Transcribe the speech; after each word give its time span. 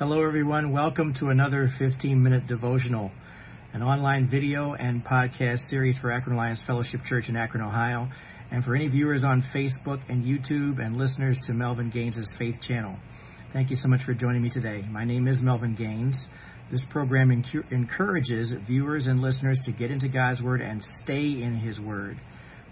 Hello, 0.00 0.24
everyone. 0.24 0.72
Welcome 0.72 1.12
to 1.20 1.26
another 1.26 1.68
15 1.78 2.22
minute 2.22 2.46
devotional, 2.46 3.10
an 3.74 3.82
online 3.82 4.30
video 4.30 4.72
and 4.72 5.04
podcast 5.04 5.68
series 5.68 5.98
for 5.98 6.10
Akron 6.10 6.36
Alliance 6.36 6.58
Fellowship 6.66 7.02
Church 7.04 7.28
in 7.28 7.36
Akron, 7.36 7.62
Ohio, 7.62 8.08
and 8.50 8.64
for 8.64 8.74
any 8.74 8.88
viewers 8.88 9.24
on 9.24 9.44
Facebook 9.54 10.00
and 10.08 10.24
YouTube 10.24 10.82
and 10.82 10.96
listeners 10.96 11.38
to 11.46 11.52
Melvin 11.52 11.90
Gaines' 11.90 12.16
Faith 12.38 12.54
Channel. 12.66 12.96
Thank 13.52 13.68
you 13.68 13.76
so 13.76 13.88
much 13.88 14.00
for 14.06 14.14
joining 14.14 14.40
me 14.40 14.48
today. 14.48 14.86
My 14.88 15.04
name 15.04 15.28
is 15.28 15.42
Melvin 15.42 15.74
Gaines. 15.74 16.16
This 16.72 16.82
program 16.88 17.30
encourages 17.30 18.54
viewers 18.66 19.06
and 19.06 19.20
listeners 19.20 19.60
to 19.66 19.72
get 19.72 19.90
into 19.90 20.08
God's 20.08 20.40
Word 20.40 20.62
and 20.62 20.82
stay 21.02 21.42
in 21.42 21.60
His 21.62 21.78
Word 21.78 22.18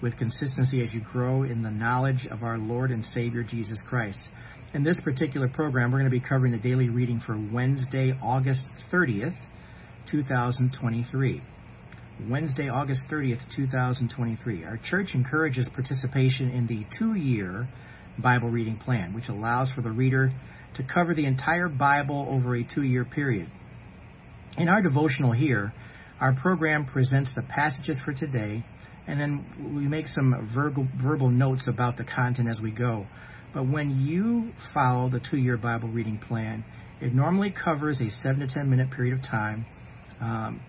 with 0.00 0.16
consistency 0.16 0.82
as 0.82 0.94
you 0.94 1.02
grow 1.12 1.42
in 1.42 1.62
the 1.62 1.70
knowledge 1.70 2.26
of 2.30 2.42
our 2.42 2.56
Lord 2.56 2.90
and 2.90 3.06
Savior 3.14 3.42
Jesus 3.42 3.80
Christ. 3.86 4.20
In 4.74 4.84
this 4.84 4.98
particular 5.02 5.48
program, 5.48 5.90
we're 5.90 6.00
going 6.00 6.10
to 6.10 6.20
be 6.20 6.20
covering 6.20 6.52
the 6.52 6.58
daily 6.58 6.90
reading 6.90 7.22
for 7.24 7.38
Wednesday, 7.52 8.12
August 8.22 8.64
30th, 8.92 9.34
2023. 10.10 11.42
Wednesday, 12.28 12.68
August 12.68 13.00
30th, 13.10 13.40
2023. 13.56 14.64
Our 14.64 14.78
church 14.84 15.14
encourages 15.14 15.66
participation 15.74 16.50
in 16.50 16.66
the 16.66 16.84
two 16.98 17.14
year 17.14 17.66
Bible 18.22 18.50
reading 18.50 18.76
plan, 18.76 19.14
which 19.14 19.28
allows 19.28 19.70
for 19.70 19.80
the 19.80 19.90
reader 19.90 20.30
to 20.76 20.82
cover 20.82 21.14
the 21.14 21.24
entire 21.24 21.70
Bible 21.70 22.26
over 22.28 22.54
a 22.54 22.62
two 22.62 22.82
year 22.82 23.06
period. 23.06 23.50
In 24.58 24.68
our 24.68 24.82
devotional 24.82 25.32
here, 25.32 25.72
our 26.20 26.34
program 26.34 26.84
presents 26.84 27.30
the 27.34 27.42
passages 27.42 27.98
for 28.04 28.12
today, 28.12 28.62
and 29.06 29.18
then 29.18 29.74
we 29.74 29.88
make 29.88 30.08
some 30.08 30.50
verbal, 30.54 30.86
verbal 31.02 31.30
notes 31.30 31.66
about 31.68 31.96
the 31.96 32.04
content 32.04 32.50
as 32.50 32.60
we 32.60 32.70
go. 32.70 33.06
But 33.54 33.68
when 33.68 34.04
you 34.04 34.52
follow 34.74 35.08
the 35.08 35.20
two 35.20 35.38
year 35.38 35.56
Bible 35.56 35.88
reading 35.88 36.18
plan, 36.18 36.64
it 37.00 37.14
normally 37.14 37.50
covers 37.52 38.00
a 38.00 38.10
7 38.22 38.40
to 38.40 38.46
10 38.46 38.68
minute 38.68 38.90
period 38.90 39.14
of 39.14 39.22
time, 39.22 39.66
um, 40.20 40.60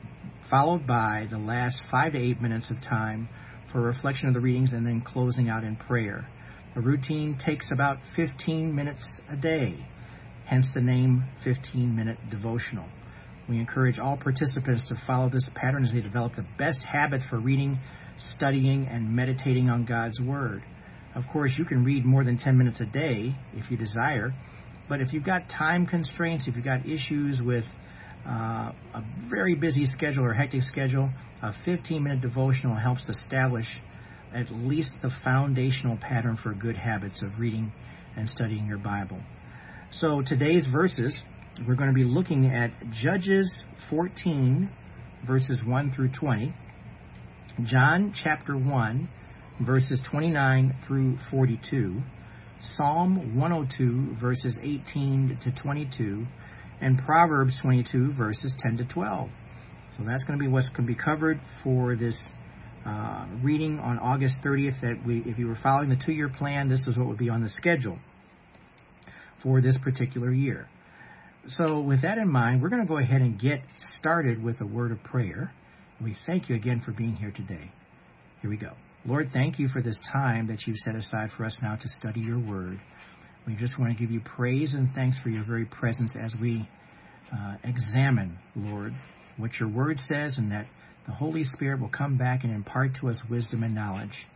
followed 0.50 0.88
by 0.88 1.28
the 1.30 1.38
last 1.38 1.78
5 1.92 2.14
to 2.14 2.18
8 2.18 2.42
minutes 2.42 2.70
of 2.70 2.78
time 2.82 3.28
for 3.72 3.82
reflection 3.82 4.28
of 4.28 4.34
the 4.34 4.40
readings 4.40 4.72
and 4.72 4.86
then 4.86 5.02
closing 5.02 5.50
out 5.50 5.64
in 5.64 5.76
prayer. 5.76 6.28
The 6.76 6.82
routine 6.82 7.38
takes 7.44 7.68
about 7.72 7.98
15 8.16 8.74
minutes 8.74 9.06
a 9.30 9.36
day, 9.36 9.76
hence 10.46 10.66
the 10.74 10.82
name 10.82 11.24
15 11.44 11.96
minute 11.96 12.18
devotional. 12.30 12.86
We 13.50 13.58
encourage 13.58 13.98
all 13.98 14.16
participants 14.16 14.88
to 14.90 14.96
follow 15.08 15.30
this 15.30 15.46
pattern 15.56 15.84
as 15.84 15.92
they 15.92 16.02
develop 16.02 16.36
the 16.36 16.46
best 16.58 16.84
habits 16.84 17.26
for 17.30 17.40
reading, 17.40 17.80
studying, 18.36 18.88
and 18.88 19.16
meditating 19.16 19.70
on 19.70 19.86
God's 19.86 20.20
Word. 20.22 20.64
Of 21.16 21.24
course, 21.32 21.52
you 21.58 21.66
can 21.66 21.84
read 21.84 22.06
more 22.06 22.24
than 22.24 22.38
10 22.38 22.58
minutes 22.58 22.80
a 22.80 22.86
day 22.86 23.36
if 23.54 23.72
you 23.72 23.78
desire, 23.78 24.34
but 24.88 25.02
if 25.02 25.12
you've 25.14 25.26
got 25.26 25.50
time 25.50 25.86
constraints, 25.86 26.48
if 26.48 26.56
you've 26.56 26.66
got 26.66 26.86
issues 26.86 27.42
with 27.42 27.66
uh, 28.28 28.72
a 28.94 29.04
very 29.30 29.56
busy 29.56 29.86
schedule 29.86 30.26
or 30.26 30.34
hectic 30.34 30.62
schedule, 30.62 31.10
a 31.42 31.54
15 31.66 32.04
minute 32.04 32.22
devotional 32.22 32.76
helps 32.76 33.08
establish 33.10 33.66
at 34.34 34.52
least 34.52 34.92
the 35.02 35.10
foundational 35.24 35.98
pattern 35.98 36.38
for 36.42 36.54
good 36.54 36.76
habits 36.76 37.22
of 37.24 37.40
reading 37.40 37.72
and 38.16 38.30
studying 38.30 38.68
your 38.68 38.78
Bible. 38.78 39.20
So 39.92 40.22
today's 40.26 40.66
verses, 40.72 41.16
we're 41.68 41.76
going 41.76 41.90
to 41.90 41.96
be 41.96 42.04
looking 42.04 42.46
at 42.46 42.72
Judges 42.92 43.52
14, 43.90 44.70
verses 45.26 45.58
1 45.66 45.94
through 45.96 46.12
20, 46.12 46.54
John 47.64 48.14
chapter 48.24 48.56
1, 48.56 49.10
verses 49.66 50.02
29 50.10 50.76
through 50.88 51.18
42, 51.32 52.02
Psalm 52.76 53.38
102, 53.38 54.20
verses 54.20 54.58
18 54.62 55.40
to 55.44 55.52
22, 55.62 56.26
and 56.82 56.98
Proverbs 57.06 57.58
22, 57.62 58.14
verses 58.14 58.54
10 58.60 58.78
to 58.78 58.86
12. 58.86 59.30
So 59.98 60.04
that's 60.04 60.24
going 60.24 60.38
to 60.38 60.44
be 60.44 60.48
what's 60.48 60.70
going 60.70 60.88
to 60.88 60.94
be 60.94 60.96
covered 60.96 61.40
for 61.64 61.96
this 61.96 62.16
uh, 62.86 63.28
reading 63.44 63.80
on 63.80 64.00
August 64.00 64.36
30th. 64.44 64.80
That 64.82 65.06
we, 65.06 65.24
if 65.26 65.38
you 65.38 65.48
were 65.48 65.58
following 65.62 65.90
the 65.90 66.00
two-year 66.06 66.30
plan, 66.30 66.70
this 66.70 66.86
is 66.88 66.98
what 66.98 67.08
would 67.08 67.18
be 67.18 67.30
on 67.30 67.42
the 67.42 67.50
schedule 67.50 67.98
for 69.44 69.62
this 69.62 69.78
particular 69.84 70.32
year. 70.32 70.68
So, 71.48 71.82
with 71.82 72.02
that 72.04 72.18
in 72.18 72.30
mind, 72.30 72.62
we're 72.62 72.70
going 72.70 72.82
to 72.82 72.88
go 72.88 72.98
ahead 72.98 73.22
and 73.22 73.40
get 73.40 73.62
started 73.98 74.44
with 74.44 74.62
a 74.62 74.66
word 74.66 74.92
of 74.92 75.04
prayer. 75.04 75.52
We 76.02 76.16
thank 76.26 76.50
you 76.50 76.56
again 76.56 76.82
for 76.86 76.92
being 76.92 77.16
here 77.16 77.32
today. 77.32 77.72
Here 78.42 78.50
we 78.50 78.58
go. 78.58 78.74
Lord, 79.06 79.30
thank 79.32 79.60
you 79.60 79.70
for 79.70 79.82
this 79.82 79.98
time 80.12 80.48
that 80.48 80.68
you've 80.68 80.78
set 80.78 80.94
aside 80.94 81.30
for 81.38 81.46
us 81.46 81.58
now 81.62 81.76
to 81.76 81.90
study 82.00 82.20
your 82.20 82.40
word. 82.40 82.80
We 83.48 83.56
just 83.56 83.80
want 83.80 83.96
to 83.96 84.00
give 84.00 84.12
you 84.12 84.20
praise 84.20 84.74
and 84.74 84.90
thanks 84.94 85.18
for 85.24 85.30
your 85.30 85.46
very 85.46 85.66
presence 85.66 86.12
as 86.22 86.34
we 86.40 86.68
uh, 87.34 87.56
examine, 87.64 88.38
Lord, 88.56 88.94
what 89.38 89.52
your 89.60 89.70
word 89.70 90.00
says 90.12 90.38
and 90.38 90.52
that 90.52 90.68
the 91.08 91.14
Holy 91.14 91.46
Spirit 91.46 91.80
will 91.80 91.90
come 91.90 92.18
back 92.18 92.44
and 92.44 92.54
impart 92.54 92.92
to 93.00 93.10
us 93.10 93.18
wisdom 93.30 93.64
and 93.64 93.74
knowledge. 93.74 94.28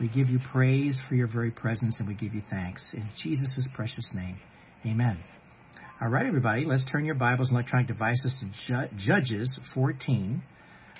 We 0.00 0.08
give 0.08 0.28
you 0.28 0.38
praise 0.52 0.96
for 1.08 1.16
your 1.16 1.26
very 1.26 1.50
presence 1.50 1.96
and 1.98 2.06
we 2.06 2.14
give 2.14 2.34
you 2.34 2.42
thanks. 2.50 2.84
In 2.92 3.08
Jesus' 3.22 3.66
precious 3.74 4.08
name, 4.14 4.38
amen. 4.86 5.18
All 6.00 6.08
right, 6.08 6.26
everybody, 6.26 6.64
let's 6.64 6.84
turn 6.90 7.04
your 7.04 7.14
Bibles 7.16 7.48
and 7.48 7.56
electronic 7.56 7.88
devices 7.88 8.34
to 8.40 8.88
Judges 8.96 9.58
14. 9.74 10.42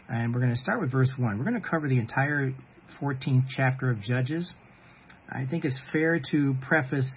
And 0.09 0.35
we're 0.35 0.41
going 0.41 0.53
to 0.53 0.61
start 0.61 0.81
with 0.81 0.91
verse 0.91 1.11
1. 1.17 1.39
We're 1.39 1.45
going 1.45 1.61
to 1.61 1.67
cover 1.67 1.89
the 1.89 1.99
entire 1.99 2.53
14th 3.01 3.47
chapter 3.57 3.91
of 3.91 4.01
Judges. 4.01 4.53
I 5.31 5.47
think 5.47 5.65
it's 5.65 5.79
fair 5.93 6.21
to 6.31 6.55
preface 6.67 7.11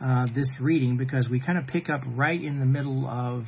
uh, 0.00 0.26
this 0.34 0.48
reading 0.60 0.96
because 0.96 1.28
we 1.28 1.40
kind 1.40 1.58
of 1.58 1.66
pick 1.66 1.90
up 1.90 2.02
right 2.14 2.40
in 2.40 2.60
the 2.60 2.66
middle 2.66 3.08
of 3.08 3.44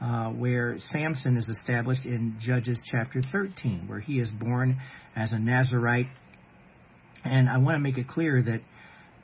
uh, 0.00 0.30
where 0.30 0.76
Samson 0.92 1.36
is 1.36 1.46
established 1.48 2.04
in 2.04 2.36
Judges 2.40 2.80
chapter 2.90 3.22
13, 3.32 3.84
where 3.86 4.00
he 4.00 4.18
is 4.18 4.28
born 4.30 4.78
as 5.14 5.30
a 5.32 5.38
Nazarite. 5.38 6.08
And 7.24 7.48
I 7.48 7.58
want 7.58 7.76
to 7.76 7.80
make 7.80 7.98
it 7.98 8.08
clear 8.08 8.42
that 8.42 8.60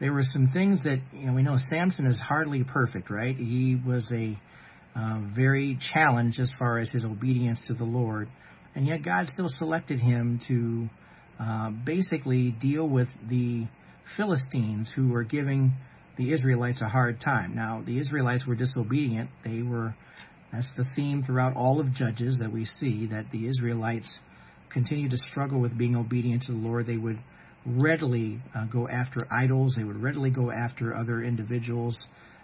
there 0.01 0.13
were 0.13 0.23
some 0.33 0.49
things 0.53 0.83
that, 0.85 1.01
you 1.13 1.27
know, 1.27 1.33
we 1.33 1.43
know 1.43 1.57
Samson 1.69 2.07
is 2.07 2.17
hardly 2.17 2.63
perfect, 2.63 3.11
right? 3.11 3.37
He 3.37 3.81
was 3.85 4.11
a 4.13 4.39
uh, 4.97 5.21
very 5.35 5.79
challenged 5.93 6.41
as 6.41 6.51
far 6.59 6.79
as 6.79 6.89
his 6.91 7.05
obedience 7.05 7.61
to 7.69 7.75
the 7.75 7.85
Lord. 7.85 8.29
And 8.75 8.87
yet 8.87 9.05
God 9.05 9.31
still 9.33 9.49
selected 9.49 10.01
him 10.01 10.41
to 10.49 10.89
uh, 11.41 11.71
basically 11.71 12.51
deal 12.51 12.89
with 12.89 13.09
the 13.29 13.67
Philistines 14.17 14.93
who 14.95 15.09
were 15.09 15.25
giving 15.25 15.73
the 16.17 16.33
Israelites 16.33 16.81
a 16.81 16.89
hard 16.89 17.21
time. 17.21 17.55
Now, 17.55 17.83
the 17.87 17.99
Israelites 17.99 18.45
were 18.47 18.57
disobedient. 18.57 19.31
They 19.45 19.63
were, 19.63 19.95
that's 20.53 20.71
the 20.77 20.85
theme 20.97 21.23
throughout 21.23 21.55
all 21.55 21.81
of 21.81 21.93
Judges 21.93 22.39
that 22.41 22.53
we 22.53 22.65
see, 22.65 23.07
that 23.07 23.27
the 23.31 23.47
Israelites 23.47 24.09
continued 24.73 25.13
to 25.13 25.19
struggle 25.31 25.61
with 25.61 25.79
being 25.79 25.95
obedient 25.95 26.43
to 26.43 26.53
the 26.53 26.59
Lord. 26.59 26.87
They 26.87 26.97
would 26.97 27.19
readily 27.65 28.41
uh, 28.55 28.67
go 28.67 28.89
after 28.89 29.27
idols, 29.31 29.75
they 29.77 29.85
would 29.85 30.03
readily 30.03 30.31
go 30.31 30.51
after 30.51 30.95
other 30.95 31.23
individuals 31.23 31.97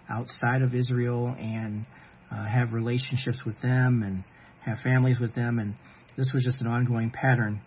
outside 0.09 0.61
of 0.61 0.73
Israel 0.73 1.35
and 1.37 1.85
uh, 2.31 2.45
have 2.45 2.73
relationships 2.73 3.39
with 3.45 3.59
them 3.61 4.03
and 4.03 4.23
have 4.63 4.77
families 4.83 5.19
with 5.19 5.35
them. 5.35 5.59
And 5.59 5.73
this 6.17 6.29
was 6.33 6.43
just 6.43 6.61
an 6.61 6.67
ongoing 6.67 7.11
pattern 7.11 7.61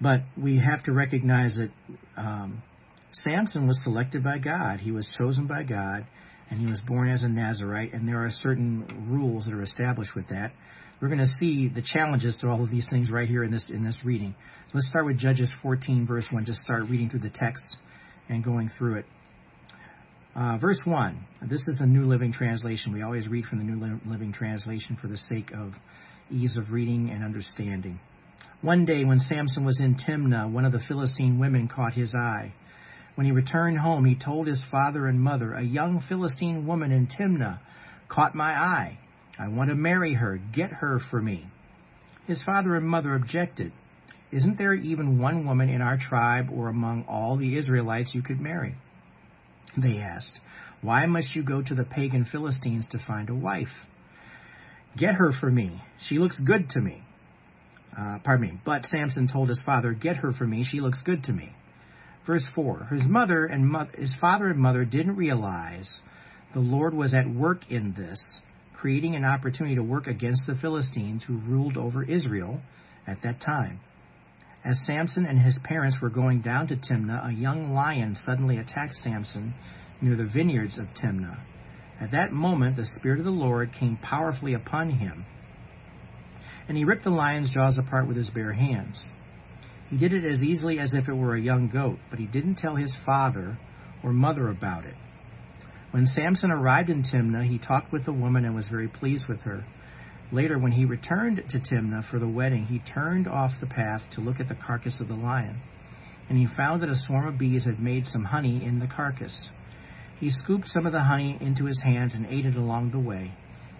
but 0.00 0.20
we 0.36 0.58
have 0.58 0.82
to 0.84 0.92
recognize 0.92 1.54
that 1.54 1.70
um, 2.16 2.62
Samson 3.12 3.66
was 3.66 3.80
selected 3.82 4.22
by 4.22 4.38
God. 4.38 4.80
He 4.80 4.90
was 4.90 5.08
chosen 5.16 5.46
by 5.46 5.62
God, 5.62 6.06
and 6.50 6.60
he 6.60 6.66
was 6.66 6.80
born 6.86 7.08
as 7.08 7.22
a 7.22 7.28
Nazarite, 7.28 7.94
and 7.94 8.06
there 8.06 8.24
are 8.24 8.30
certain 8.30 9.06
rules 9.08 9.44
that 9.46 9.54
are 9.54 9.62
established 9.62 10.14
with 10.14 10.28
that. 10.28 10.52
We're 11.00 11.08
going 11.08 11.20
to 11.20 11.32
see 11.38 11.68
the 11.68 11.82
challenges 11.82 12.36
to 12.40 12.48
all 12.48 12.62
of 12.62 12.70
these 12.70 12.86
things 12.90 13.10
right 13.10 13.28
here 13.28 13.44
in 13.44 13.50
this 13.50 13.64
in 13.68 13.84
this 13.84 13.98
reading. 14.02 14.34
So 14.68 14.72
let's 14.78 14.88
start 14.88 15.04
with 15.04 15.18
Judges 15.18 15.50
14, 15.62 16.06
verse 16.06 16.26
1. 16.30 16.44
Just 16.46 16.60
start 16.60 16.84
reading 16.88 17.10
through 17.10 17.20
the 17.20 17.30
text 17.30 17.76
and 18.28 18.42
going 18.42 18.70
through 18.78 19.00
it. 19.00 19.06
Uh, 20.34 20.58
verse 20.58 20.80
1. 20.84 21.26
This 21.48 21.62
is 21.66 21.76
the 21.78 21.86
New 21.86 22.04
Living 22.04 22.32
Translation. 22.32 22.92
We 22.92 23.02
always 23.02 23.28
read 23.28 23.44
from 23.44 23.58
the 23.58 23.64
New 23.64 23.98
Living 24.06 24.32
Translation 24.32 24.96
for 25.00 25.08
the 25.08 25.16
sake 25.16 25.50
of 25.52 25.72
ease 26.30 26.56
of 26.56 26.70
reading 26.70 27.10
and 27.10 27.22
understanding. 27.22 28.00
One 28.62 28.84
day 28.84 29.04
when 29.04 29.20
Samson 29.20 29.64
was 29.64 29.78
in 29.78 29.96
Timnah, 29.96 30.50
one 30.50 30.64
of 30.64 30.72
the 30.72 30.80
Philistine 30.80 31.38
women 31.38 31.68
caught 31.68 31.94
his 31.94 32.14
eye. 32.14 32.52
When 33.14 33.26
he 33.26 33.32
returned 33.32 33.78
home, 33.78 34.04
he 34.04 34.14
told 34.14 34.46
his 34.46 34.62
father 34.70 35.06
and 35.06 35.20
mother, 35.20 35.54
A 35.54 35.62
young 35.62 36.00
Philistine 36.08 36.66
woman 36.66 36.92
in 36.92 37.06
Timnah 37.06 37.60
caught 38.08 38.34
my 38.34 38.52
eye. 38.52 38.98
I 39.38 39.48
want 39.48 39.70
to 39.70 39.74
marry 39.74 40.14
her. 40.14 40.38
Get 40.52 40.70
her 40.70 41.00
for 41.10 41.20
me. 41.20 41.46
His 42.26 42.42
father 42.42 42.74
and 42.76 42.86
mother 42.86 43.14
objected. 43.14 43.72
Isn't 44.32 44.58
there 44.58 44.74
even 44.74 45.18
one 45.18 45.46
woman 45.46 45.68
in 45.68 45.80
our 45.80 45.96
tribe 45.96 46.48
or 46.52 46.68
among 46.68 47.04
all 47.04 47.36
the 47.36 47.56
Israelites 47.56 48.14
you 48.14 48.22
could 48.22 48.40
marry? 48.40 48.74
They 49.76 49.98
asked. 49.98 50.40
Why 50.82 51.06
must 51.06 51.34
you 51.34 51.42
go 51.42 51.62
to 51.62 51.74
the 51.74 51.84
pagan 51.84 52.24
Philistines 52.24 52.86
to 52.88 52.98
find 52.98 53.30
a 53.30 53.34
wife? 53.34 53.72
Get 54.96 55.14
her 55.14 55.32
for 55.32 55.50
me. 55.50 55.82
She 56.08 56.18
looks 56.18 56.38
good 56.38 56.70
to 56.70 56.80
me. 56.80 57.02
Uh, 57.98 58.18
pardon 58.22 58.48
me. 58.48 58.60
But 58.64 58.84
Samson 58.86 59.28
told 59.28 59.48
his 59.48 59.60
father, 59.64 59.92
Get 59.92 60.16
her 60.16 60.32
for 60.32 60.46
me. 60.46 60.64
She 60.64 60.80
looks 60.80 61.00
good 61.02 61.24
to 61.24 61.32
me. 61.32 61.52
Verse 62.26 62.44
4 62.54 62.88
His 62.90 63.04
mother 63.04 63.46
and 63.46 63.66
mo- 63.68 63.88
his 63.94 64.14
father 64.20 64.48
and 64.48 64.58
mother 64.58 64.84
didn't 64.84 65.16
realize 65.16 65.92
The 66.52 66.60
Lord 66.60 66.94
was 66.94 67.14
at 67.14 67.28
work 67.28 67.70
in 67.70 67.94
this, 67.96 68.22
creating 68.74 69.14
an 69.14 69.24
opportunity 69.24 69.76
to 69.76 69.82
work 69.82 70.06
against 70.06 70.42
the 70.46 70.56
Philistines 70.56 71.24
who 71.24 71.38
ruled 71.38 71.76
over 71.76 72.02
Israel 72.02 72.60
at 73.06 73.22
that 73.22 73.40
time. 73.40 73.80
As 74.64 74.80
Samson 74.84 75.26
and 75.26 75.38
his 75.38 75.58
parents 75.62 75.98
were 76.02 76.10
going 76.10 76.40
down 76.40 76.66
to 76.66 76.76
Timnah, 76.76 77.28
a 77.28 77.32
young 77.32 77.72
lion 77.72 78.16
suddenly 78.26 78.58
attacked 78.58 78.94
Samson 78.96 79.54
near 80.02 80.16
the 80.16 80.24
vineyards 80.24 80.76
of 80.76 80.88
Timnah. 81.02 81.38
At 82.00 82.10
that 82.10 82.32
moment, 82.32 82.76
the 82.76 82.84
Spirit 82.96 83.20
of 83.20 83.24
the 83.24 83.30
Lord 83.30 83.72
came 83.72 83.96
powerfully 83.96 84.54
upon 84.54 84.90
him, 84.90 85.24
and 86.68 86.76
he 86.76 86.84
ripped 86.84 87.04
the 87.04 87.10
lion's 87.10 87.50
jaws 87.50 87.78
apart 87.78 88.06
with 88.08 88.16
his 88.16 88.30
bare 88.30 88.52
hands. 88.52 89.00
He 89.90 89.98
did 89.98 90.12
it 90.12 90.24
as 90.24 90.40
easily 90.40 90.78
as 90.78 90.92
if 90.94 91.08
it 91.08 91.14
were 91.14 91.36
a 91.36 91.40
young 91.40 91.68
goat, 91.68 91.98
but 92.10 92.18
he 92.18 92.26
didn't 92.26 92.56
tell 92.56 92.74
his 92.74 92.94
father 93.04 93.56
or 94.02 94.12
mother 94.12 94.48
about 94.48 94.84
it. 94.84 94.94
When 95.92 96.06
Samson 96.06 96.50
arrived 96.50 96.90
in 96.90 97.04
Timnah, 97.04 97.48
he 97.48 97.58
talked 97.58 97.92
with 97.92 98.04
the 98.04 98.12
woman 98.12 98.44
and 98.44 98.54
was 98.54 98.68
very 98.68 98.88
pleased 98.88 99.26
with 99.28 99.40
her. 99.42 99.64
Later, 100.32 100.58
when 100.58 100.72
he 100.72 100.84
returned 100.84 101.42
to 101.48 101.60
Timnah 101.60 102.10
for 102.10 102.18
the 102.18 102.28
wedding, 102.28 102.64
he 102.64 102.80
turned 102.80 103.28
off 103.28 103.52
the 103.60 103.66
path 103.66 104.02
to 104.12 104.20
look 104.20 104.40
at 104.40 104.48
the 104.48 104.56
carcass 104.56 104.98
of 105.00 105.06
the 105.06 105.14
lion, 105.14 105.60
and 106.28 106.36
he 106.36 106.48
found 106.56 106.82
that 106.82 106.88
a 106.88 106.96
swarm 106.96 107.28
of 107.28 107.38
bees 107.38 107.64
had 107.64 107.78
made 107.78 108.06
some 108.06 108.24
honey 108.24 108.64
in 108.64 108.80
the 108.80 108.88
carcass. 108.88 109.48
He 110.18 110.30
scooped 110.30 110.66
some 110.66 110.84
of 110.84 110.92
the 110.92 111.02
honey 111.02 111.38
into 111.40 111.66
his 111.66 111.80
hands 111.84 112.14
and 112.14 112.26
ate 112.26 112.46
it 112.46 112.56
along 112.56 112.90
the 112.90 112.98
way. 112.98 113.32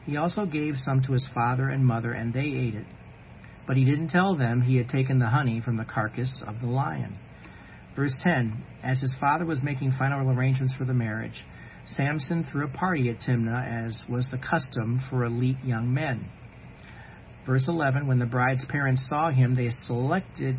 He 0.06 0.16
also 0.16 0.46
gave 0.46 0.74
some 0.84 1.02
to 1.02 1.12
his 1.12 1.26
father 1.34 1.68
and 1.68 1.84
mother, 1.84 2.12
and 2.12 2.32
they 2.32 2.46
ate 2.46 2.74
it. 2.74 2.86
But 3.66 3.76
he 3.76 3.84
didn't 3.84 4.08
tell 4.08 4.36
them 4.36 4.62
he 4.62 4.76
had 4.76 4.88
taken 4.88 5.18
the 5.18 5.26
honey 5.26 5.60
from 5.60 5.76
the 5.76 5.84
carcass 5.84 6.42
of 6.46 6.60
the 6.60 6.68
lion. 6.68 7.16
Verse 7.96 8.14
10 8.22 8.64
As 8.84 8.98
his 8.98 9.14
father 9.20 9.44
was 9.44 9.62
making 9.62 9.92
final 9.98 10.30
arrangements 10.30 10.74
for 10.78 10.84
the 10.84 10.94
marriage, 10.94 11.44
Samson 11.96 12.44
threw 12.44 12.64
a 12.64 12.68
party 12.68 13.08
at 13.10 13.20
Timnah, 13.20 13.86
as 13.86 14.00
was 14.08 14.28
the 14.30 14.38
custom 14.38 15.02
for 15.10 15.24
elite 15.24 15.62
young 15.64 15.92
men. 15.92 16.26
Verse 17.44 17.64
11 17.66 18.06
When 18.06 18.18
the 18.18 18.26
bride's 18.26 18.64
parents 18.66 19.02
saw 19.08 19.30
him, 19.30 19.54
they 19.54 19.70
selected 19.86 20.56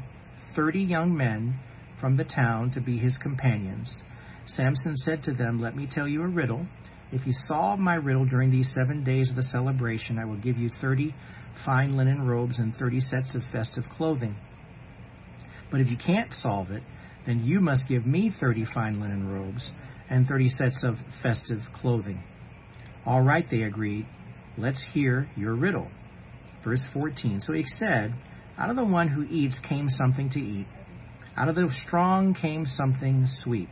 30 0.56 0.80
young 0.80 1.16
men 1.16 1.56
from 2.00 2.18
the 2.18 2.24
town 2.26 2.72
to 2.72 2.82
be 2.82 2.98
his 2.98 3.18
companions. 3.18 3.90
Samson 4.46 4.96
said 4.98 5.24
to 5.24 5.34
them, 5.34 5.60
Let 5.60 5.76
me 5.76 5.88
tell 5.90 6.08
you 6.08 6.22
a 6.24 6.28
riddle. 6.28 6.66
If 7.12 7.26
you 7.26 7.34
solve 7.48 7.80
my 7.80 7.96
riddle 7.96 8.26
during 8.26 8.52
these 8.52 8.70
seven 8.76 9.04
days 9.04 9.30
of 9.30 9.36
the 9.36 9.48
celebration, 9.52 10.20
I 10.20 10.26
will 10.26 10.38
give 10.38 10.58
you 10.58 10.70
30 10.82 11.14
fine 11.66 11.96
linen 11.96 12.22
robes 12.22 12.60
and 12.60 12.76
30 12.76 13.00
sets 13.00 13.34
of 13.34 13.42
festive 13.52 13.86
clothing. 13.96 14.36
But 15.72 15.80
if 15.82 15.88
you 15.88 15.98
can't 15.98 16.34
solve 16.34 16.72
it, 16.72 16.84
then 17.26 17.44
you 17.44 17.60
must 17.60 17.88
give 17.88 18.06
me 18.06 18.32
30 18.40 18.66
fine 18.74 19.00
linen 19.00 19.28
robes 19.28 19.72
and 20.10 20.28
30 20.28 20.50
sets 20.50 20.84
of 20.84 20.96
festive 21.22 21.60
clothing. 21.74 22.24
All 23.06 23.22
right, 23.22 23.46
they 23.50 23.64
agreed. 23.64 24.06
Let's 24.58 24.84
hear 24.94 25.30
your 25.36 25.56
riddle. 25.56 25.90
Verse 26.64 26.82
14. 26.94 27.42
So 27.46 27.54
he 27.54 27.66
said, 27.78 28.14
Out 28.58 28.70
of 28.70 28.76
the 28.76 28.84
one 28.84 29.08
who 29.08 29.24
eats 29.24 29.56
came 29.68 29.90
something 29.90 30.30
to 30.32 30.40
eat. 30.40 30.68
Out 31.38 31.50
of 31.50 31.56
the 31.56 31.70
strong 31.86 32.34
came 32.34 32.66
something 32.66 33.26
sweet. 33.44 33.70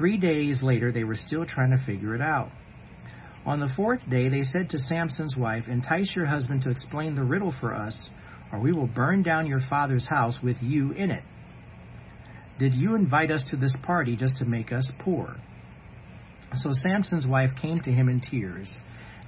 Three 0.00 0.16
days 0.16 0.62
later, 0.62 0.90
they 0.90 1.04
were 1.04 1.14
still 1.14 1.44
trying 1.44 1.72
to 1.72 1.84
figure 1.84 2.14
it 2.14 2.22
out. 2.22 2.50
On 3.44 3.60
the 3.60 3.68
fourth 3.76 4.00
day, 4.08 4.30
they 4.30 4.44
said 4.44 4.70
to 4.70 4.78
Samson's 4.78 5.36
wife, 5.36 5.64
Entice 5.68 6.16
your 6.16 6.24
husband 6.24 6.62
to 6.62 6.70
explain 6.70 7.14
the 7.14 7.22
riddle 7.22 7.52
for 7.60 7.74
us, 7.74 8.08
or 8.50 8.60
we 8.60 8.72
will 8.72 8.86
burn 8.86 9.22
down 9.22 9.46
your 9.46 9.60
father's 9.68 10.06
house 10.08 10.38
with 10.42 10.56
you 10.62 10.92
in 10.92 11.10
it. 11.10 11.22
Did 12.58 12.72
you 12.72 12.94
invite 12.94 13.30
us 13.30 13.44
to 13.50 13.58
this 13.58 13.76
party 13.82 14.16
just 14.16 14.38
to 14.38 14.46
make 14.46 14.72
us 14.72 14.88
poor? 15.00 15.36
So 16.54 16.70
Samson's 16.72 17.26
wife 17.26 17.50
came 17.60 17.80
to 17.80 17.92
him 17.92 18.08
in 18.08 18.22
tears 18.22 18.72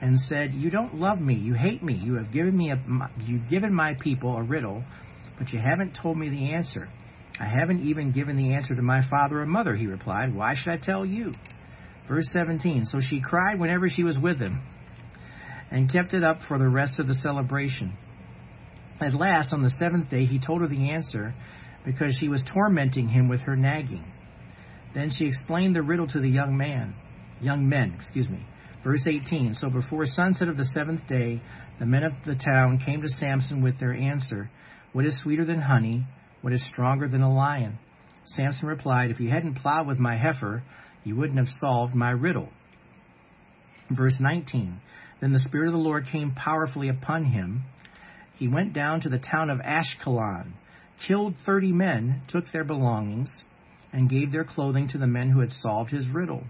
and 0.00 0.18
said, 0.26 0.54
You 0.54 0.70
don't 0.70 0.94
love 0.94 1.20
me. 1.20 1.34
You 1.34 1.52
hate 1.52 1.82
me. 1.82 1.92
You 1.92 2.14
have 2.14 2.32
given 2.32 2.56
me 2.56 2.70
a, 2.70 2.82
you've 3.20 3.50
given 3.50 3.74
my 3.74 3.92
people 4.00 4.38
a 4.38 4.42
riddle, 4.42 4.84
but 5.38 5.50
you 5.50 5.58
haven't 5.58 5.98
told 6.00 6.16
me 6.16 6.30
the 6.30 6.52
answer. 6.54 6.88
I 7.42 7.46
haven't 7.46 7.84
even 7.88 8.12
given 8.12 8.36
the 8.36 8.54
answer 8.54 8.76
to 8.76 8.82
my 8.82 9.00
father 9.10 9.40
or 9.40 9.46
mother, 9.46 9.74
he 9.74 9.88
replied. 9.88 10.32
Why 10.32 10.54
should 10.54 10.68
I 10.72 10.76
tell 10.76 11.04
you? 11.04 11.34
Verse 12.08 12.28
17 12.32 12.84
So 12.84 13.00
she 13.00 13.20
cried 13.20 13.58
whenever 13.58 13.88
she 13.88 14.04
was 14.04 14.16
with 14.16 14.38
him 14.38 14.62
and 15.68 15.90
kept 15.90 16.14
it 16.14 16.22
up 16.22 16.38
for 16.46 16.56
the 16.56 16.68
rest 16.68 17.00
of 17.00 17.08
the 17.08 17.14
celebration. 17.14 17.94
At 19.00 19.14
last, 19.14 19.52
on 19.52 19.64
the 19.64 19.70
seventh 19.70 20.08
day, 20.08 20.24
he 20.24 20.38
told 20.38 20.60
her 20.60 20.68
the 20.68 20.92
answer 20.92 21.34
because 21.84 22.16
she 22.20 22.28
was 22.28 22.44
tormenting 22.54 23.08
him 23.08 23.28
with 23.28 23.40
her 23.40 23.56
nagging. 23.56 24.04
Then 24.94 25.10
she 25.10 25.24
explained 25.24 25.74
the 25.74 25.82
riddle 25.82 26.06
to 26.06 26.20
the 26.20 26.28
young 26.28 26.56
man, 26.56 26.94
young 27.40 27.68
men, 27.68 27.92
excuse 27.96 28.28
me. 28.28 28.46
Verse 28.84 29.02
18 29.04 29.54
So 29.54 29.68
before 29.68 30.06
sunset 30.06 30.46
of 30.46 30.56
the 30.56 30.70
seventh 30.76 31.08
day, 31.08 31.42
the 31.80 31.86
men 31.86 32.04
of 32.04 32.12
the 32.24 32.36
town 32.36 32.78
came 32.86 33.02
to 33.02 33.08
Samson 33.08 33.62
with 33.62 33.80
their 33.80 33.94
answer 33.94 34.48
What 34.92 35.06
is 35.06 35.20
sweeter 35.20 35.44
than 35.44 35.60
honey? 35.60 36.06
What 36.42 36.52
is 36.52 36.64
stronger 36.72 37.08
than 37.08 37.22
a 37.22 37.32
lion? 37.32 37.78
Samson 38.24 38.68
replied, 38.68 39.10
If 39.10 39.20
you 39.20 39.30
hadn't 39.30 39.58
plowed 39.58 39.86
with 39.86 39.98
my 39.98 40.16
heifer, 40.16 40.62
you 41.04 41.16
wouldn't 41.16 41.38
have 41.38 41.48
solved 41.60 41.94
my 41.94 42.10
riddle. 42.10 42.48
Verse 43.90 44.16
19 44.20 44.80
Then 45.20 45.32
the 45.32 45.38
Spirit 45.38 45.68
of 45.68 45.72
the 45.72 45.78
Lord 45.78 46.06
came 46.10 46.32
powerfully 46.32 46.88
upon 46.88 47.24
him. 47.24 47.62
He 48.36 48.48
went 48.48 48.72
down 48.72 49.00
to 49.02 49.08
the 49.08 49.18
town 49.20 49.50
of 49.50 49.60
Ashkelon, 49.60 50.52
killed 51.06 51.34
thirty 51.46 51.72
men, 51.72 52.22
took 52.28 52.44
their 52.52 52.64
belongings, 52.64 53.30
and 53.92 54.10
gave 54.10 54.32
their 54.32 54.44
clothing 54.44 54.88
to 54.88 54.98
the 54.98 55.06
men 55.06 55.30
who 55.30 55.40
had 55.40 55.52
solved 55.52 55.90
his 55.90 56.08
riddle. 56.08 56.44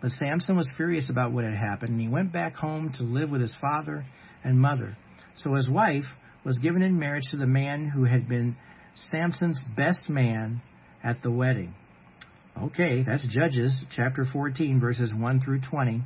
But 0.00 0.10
Samson 0.12 0.56
was 0.56 0.68
furious 0.76 1.08
about 1.10 1.32
what 1.32 1.44
had 1.44 1.54
happened, 1.54 1.92
and 1.92 2.00
he 2.00 2.08
went 2.08 2.32
back 2.32 2.54
home 2.54 2.92
to 2.96 3.02
live 3.02 3.30
with 3.30 3.42
his 3.42 3.54
father 3.60 4.06
and 4.42 4.58
mother. 4.58 4.96
So 5.34 5.54
his 5.54 5.68
wife 5.68 6.06
was 6.44 6.58
given 6.58 6.82
in 6.82 6.98
marriage 6.98 7.26
to 7.30 7.36
the 7.36 7.46
man 7.46 7.86
who 7.86 8.04
had 8.04 8.28
been 8.28 8.56
Samson's 9.10 9.60
best 9.76 10.00
man 10.08 10.62
at 11.02 11.22
the 11.22 11.30
wedding. 11.30 11.74
Okay, 12.60 13.02
that's 13.02 13.26
Judges 13.28 13.72
chapter 13.94 14.26
14, 14.30 14.80
verses 14.80 15.12
1 15.14 15.40
through 15.40 15.60
20. 15.70 16.02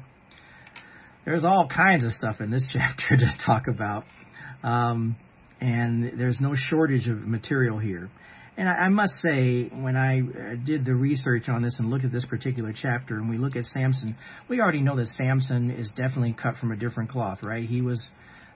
There's 1.25 1.45
all 1.45 1.67
kinds 1.75 2.05
of 2.05 2.13
stuff 2.13 2.37
in 2.41 2.51
this 2.51 2.65
chapter 2.73 3.17
to 3.17 3.27
talk 3.45 3.63
about, 3.67 4.05
um, 4.63 5.17
and 5.61 6.19
there's 6.19 6.39
no 6.41 6.55
shortage 6.55 7.09
of 7.09 7.19
material 7.27 7.79
here. 7.79 8.11
And 8.57 8.69
I, 8.69 8.73
I 8.73 8.89
must 8.89 9.15
say, 9.21 9.69
when 9.69 9.97
I 9.97 10.21
uh, 10.21 10.55
did 10.65 10.85
the 10.85 10.95
research 10.95 11.49
on 11.49 11.63
this 11.63 11.75
and 11.79 11.91
looked 11.91 12.05
at 12.05 12.13
this 12.13 12.27
particular 12.27 12.73
chapter, 12.73 13.17
and 13.17 13.29
we 13.29 13.39
look 13.39 13.57
at 13.57 13.65
Samson, 13.77 14.17
we 14.49 14.61
already 14.61 14.81
know 14.81 14.97
that 14.97 15.09
Samson 15.09 15.71
is 15.71 15.91
definitely 15.97 16.37
cut 16.41 16.57
from 16.59 16.71
a 16.71 16.76
different 16.76 17.11
cloth, 17.11 17.43
right? 17.43 17.64
He 17.64 17.81
was 17.81 18.05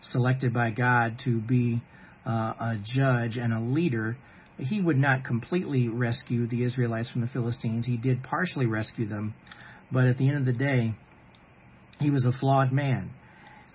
selected 0.02 0.52
by 0.52 0.70
God 0.70 1.18
to 1.24 1.40
be 1.40 1.82
a 2.26 2.76
judge 2.94 3.36
and 3.36 3.52
a 3.52 3.60
leader 3.60 4.16
he 4.58 4.80
would 4.80 4.96
not 4.96 5.24
completely 5.24 5.88
rescue 5.88 6.46
the 6.46 6.64
Israelites 6.64 7.08
from 7.10 7.20
the 7.20 7.28
Philistines. 7.28 7.86
He 7.86 7.96
did 7.96 8.22
partially 8.22 8.66
rescue 8.66 9.06
them, 9.06 9.34
but 9.92 10.06
at 10.06 10.18
the 10.18 10.28
end 10.28 10.38
of 10.38 10.44
the 10.46 10.52
day, 10.52 10.94
he 12.00 12.10
was 12.10 12.24
a 12.24 12.32
flawed 12.32 12.72
man. 12.72 13.10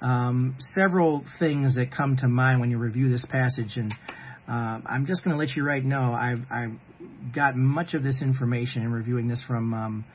Um, 0.02 0.58
several 0.76 1.24
things 1.40 1.76
that 1.76 1.96
come 1.96 2.18
to 2.18 2.28
mind 2.28 2.60
when 2.60 2.70
you 2.70 2.78
review 2.78 3.10
this 3.10 3.24
passage, 3.30 3.78
and 3.78 3.94
uh, 4.48 4.80
I'm 4.86 5.06
just 5.06 5.24
going 5.24 5.34
to 5.34 5.40
let 5.40 5.56
you 5.56 5.64
right 5.64 5.84
know 5.84 6.12
I've, 6.14 6.42
I've, 6.52 6.72
got 7.36 7.56
much 7.56 7.94
of 7.94 8.04
this 8.04 8.22
information 8.22 8.82
in 8.82 8.92
reviewing 8.92 9.28
this 9.28 9.42
from 9.46 9.74
um, 9.74 10.06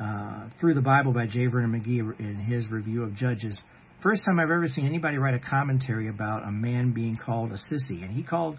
uh, 0.00 0.48
through 0.60 0.74
the 0.74 0.80
Bible 0.80 1.12
by 1.12 1.26
J. 1.26 1.46
Vernon 1.46 1.70
McGee 1.70 2.18
in 2.18 2.36
his 2.36 2.68
review 2.68 3.04
of 3.04 3.14
Judges. 3.14 3.56
First 4.04 4.22
time 4.26 4.38
I've 4.38 4.50
ever 4.50 4.68
seen 4.68 4.84
anybody 4.84 5.16
write 5.16 5.32
a 5.32 5.38
commentary 5.38 6.10
about 6.10 6.46
a 6.46 6.50
man 6.50 6.92
being 6.92 7.16
called 7.16 7.52
a 7.52 7.54
sissy, 7.54 8.04
and 8.04 8.10
he 8.10 8.22
called 8.22 8.58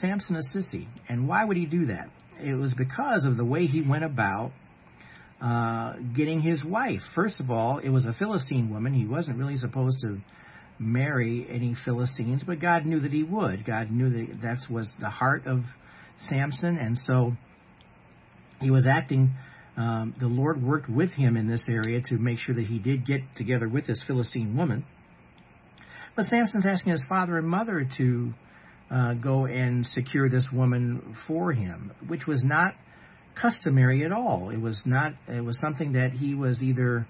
Samson 0.00 0.36
a 0.36 0.56
sissy. 0.56 0.86
And 1.08 1.26
why 1.26 1.44
would 1.44 1.56
he 1.56 1.66
do 1.66 1.86
that? 1.86 2.08
It 2.40 2.54
was 2.54 2.72
because 2.72 3.24
of 3.24 3.36
the 3.36 3.44
way 3.44 3.66
he 3.66 3.82
went 3.82 4.04
about 4.04 4.52
uh, 5.42 5.94
getting 6.14 6.40
his 6.40 6.64
wife. 6.64 7.00
First 7.16 7.40
of 7.40 7.50
all, 7.50 7.78
it 7.78 7.88
was 7.88 8.06
a 8.06 8.12
Philistine 8.12 8.70
woman. 8.70 8.94
He 8.94 9.06
wasn't 9.06 9.38
really 9.38 9.56
supposed 9.56 9.98
to 10.02 10.20
marry 10.78 11.48
any 11.50 11.74
Philistines, 11.84 12.44
but 12.46 12.60
God 12.60 12.86
knew 12.86 13.00
that 13.00 13.12
he 13.12 13.24
would. 13.24 13.66
God 13.66 13.90
knew 13.90 14.08
that 14.10 14.40
that 14.42 14.58
was 14.70 14.88
the 15.00 15.10
heart 15.10 15.48
of 15.48 15.64
Samson, 16.28 16.78
and 16.78 16.96
so 17.08 17.32
he 18.60 18.70
was 18.70 18.86
acting. 18.88 19.34
Um, 19.76 20.14
the 20.18 20.26
Lord 20.26 20.62
worked 20.62 20.88
with 20.88 21.10
him 21.10 21.36
in 21.36 21.48
this 21.48 21.62
area 21.68 22.00
to 22.08 22.16
make 22.16 22.38
sure 22.38 22.54
that 22.54 22.64
he 22.64 22.78
did 22.78 23.04
get 23.04 23.20
together 23.36 23.68
with 23.68 23.86
this 23.86 24.00
Philistine 24.06 24.56
woman. 24.56 24.84
But 26.14 26.24
Samson's 26.26 26.64
asking 26.66 26.92
his 26.92 27.02
father 27.08 27.36
and 27.36 27.46
mother 27.46 27.86
to 27.98 28.32
uh, 28.90 29.14
go 29.14 29.44
and 29.44 29.84
secure 29.84 30.30
this 30.30 30.46
woman 30.50 31.14
for 31.26 31.52
him, 31.52 31.92
which 32.08 32.26
was 32.26 32.42
not 32.42 32.74
customary 33.40 34.04
at 34.04 34.12
all. 34.12 34.48
It 34.48 34.60
was 34.60 34.82
not. 34.86 35.12
It 35.28 35.44
was 35.44 35.58
something 35.60 35.92
that 35.92 36.12
he 36.12 36.34
was 36.34 36.62
either 36.62 37.06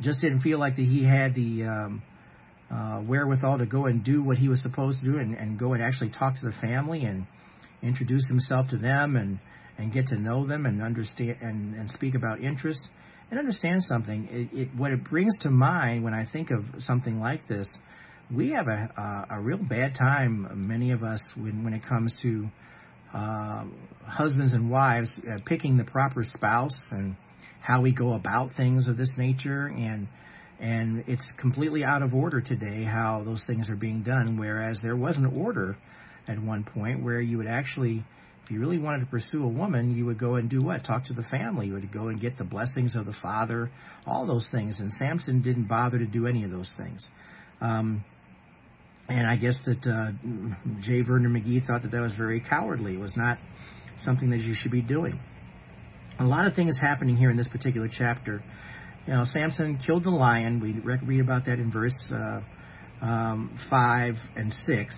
just 0.00 0.20
didn't 0.22 0.40
feel 0.40 0.58
like 0.58 0.76
that 0.76 0.86
he 0.86 1.04
had 1.04 1.34
the 1.34 1.64
um, 1.64 2.02
uh, 2.70 3.00
wherewithal 3.00 3.58
to 3.58 3.66
go 3.66 3.84
and 3.86 4.02
do 4.02 4.22
what 4.22 4.38
he 4.38 4.48
was 4.48 4.62
supposed 4.62 5.00
to 5.00 5.12
do, 5.12 5.18
and, 5.18 5.34
and 5.34 5.58
go 5.58 5.74
and 5.74 5.82
actually 5.82 6.10
talk 6.10 6.36
to 6.40 6.46
the 6.46 6.54
family 6.62 7.04
and 7.04 7.26
introduce 7.82 8.26
himself 8.28 8.68
to 8.68 8.78
them 8.78 9.14
and 9.14 9.38
and 9.78 9.92
get 9.92 10.06
to 10.08 10.18
know 10.18 10.46
them 10.46 10.66
and 10.66 10.82
understand 10.82 11.36
and, 11.40 11.74
and 11.74 11.88
speak 11.90 12.14
about 12.14 12.40
interests. 12.40 12.82
and 13.30 13.38
understand 13.38 13.82
something. 13.84 14.28
It, 14.30 14.58
it, 14.58 14.68
what 14.76 14.90
it 14.90 15.04
brings 15.04 15.34
to 15.42 15.50
mind 15.50 16.04
when 16.04 16.14
I 16.14 16.26
think 16.30 16.50
of 16.50 16.64
something 16.78 17.20
like 17.20 17.46
this, 17.48 17.68
we 18.34 18.50
have 18.50 18.68
a, 18.68 18.90
a, 19.30 19.36
a 19.36 19.40
real 19.40 19.58
bad 19.58 19.94
time, 19.94 20.66
many 20.68 20.90
of 20.90 21.02
us, 21.02 21.26
when, 21.36 21.64
when 21.64 21.72
it 21.72 21.82
comes 21.88 22.14
to 22.22 22.48
uh, 23.14 23.64
husbands 24.04 24.52
and 24.52 24.70
wives 24.70 25.18
uh, 25.30 25.38
picking 25.46 25.76
the 25.76 25.84
proper 25.84 26.22
spouse 26.24 26.74
and 26.90 27.16
how 27.60 27.80
we 27.80 27.92
go 27.92 28.12
about 28.12 28.50
things 28.56 28.88
of 28.88 28.96
this 28.96 29.10
nature 29.16 29.66
and 29.66 30.08
and 30.60 31.04
it's 31.06 31.24
completely 31.40 31.84
out 31.84 32.02
of 32.02 32.12
order 32.12 32.40
today 32.40 32.84
how 32.84 33.22
those 33.24 33.42
things 33.46 33.68
are 33.70 33.76
being 33.76 34.02
done 34.02 34.36
whereas 34.38 34.76
there 34.82 34.96
was 34.96 35.16
an 35.16 35.24
order 35.24 35.76
at 36.26 36.38
one 36.38 36.64
point 36.64 37.02
where 37.02 37.20
you 37.20 37.38
would 37.38 37.46
actually 37.46 38.04
if 38.48 38.52
you 38.52 38.60
really 38.60 38.78
wanted 38.78 39.00
to 39.00 39.06
pursue 39.06 39.44
a 39.44 39.48
woman 39.48 39.94
you 39.94 40.06
would 40.06 40.18
go 40.18 40.36
and 40.36 40.48
do 40.48 40.62
what 40.62 40.82
talk 40.84 41.04
to 41.04 41.12
the 41.12 41.24
family 41.24 41.66
you 41.66 41.74
would 41.74 41.92
go 41.92 42.08
and 42.08 42.18
get 42.20 42.38
the 42.38 42.44
blessings 42.44 42.94
of 42.94 43.04
the 43.04 43.14
father 43.20 43.70
all 44.06 44.26
those 44.26 44.48
things 44.50 44.80
and 44.80 44.90
samson 44.92 45.42
didn't 45.42 45.68
bother 45.68 45.98
to 45.98 46.06
do 46.06 46.26
any 46.26 46.44
of 46.44 46.50
those 46.50 46.72
things 46.78 47.06
um, 47.60 48.04
and 49.08 49.26
I 49.26 49.36
guess 49.36 49.58
that 49.64 49.86
uh, 49.86 50.12
J. 50.82 51.00
Vernon 51.00 51.32
McGee 51.32 51.66
thought 51.66 51.82
that 51.82 51.92
that 51.92 52.00
was 52.00 52.12
very 52.12 52.40
cowardly. 52.40 52.94
It 52.94 53.00
was 53.00 53.16
not 53.16 53.38
something 54.04 54.30
that 54.30 54.40
you 54.40 54.54
should 54.54 54.70
be 54.70 54.82
doing. 54.82 55.18
A 56.20 56.24
lot 56.24 56.46
of 56.46 56.54
things 56.54 56.76
happening 56.78 57.16
here 57.16 57.30
in 57.30 57.36
this 57.36 57.48
particular 57.48 57.88
chapter. 57.90 58.42
You 59.06 59.14
know, 59.14 59.24
Samson 59.24 59.78
killed 59.84 60.04
the 60.04 60.10
lion. 60.10 60.60
We 60.60 60.78
read 60.80 61.20
about 61.20 61.46
that 61.46 61.58
in 61.58 61.72
verse 61.72 61.94
uh, 62.12 62.40
um, 63.00 63.58
five 63.70 64.16
and 64.36 64.54
six. 64.66 64.94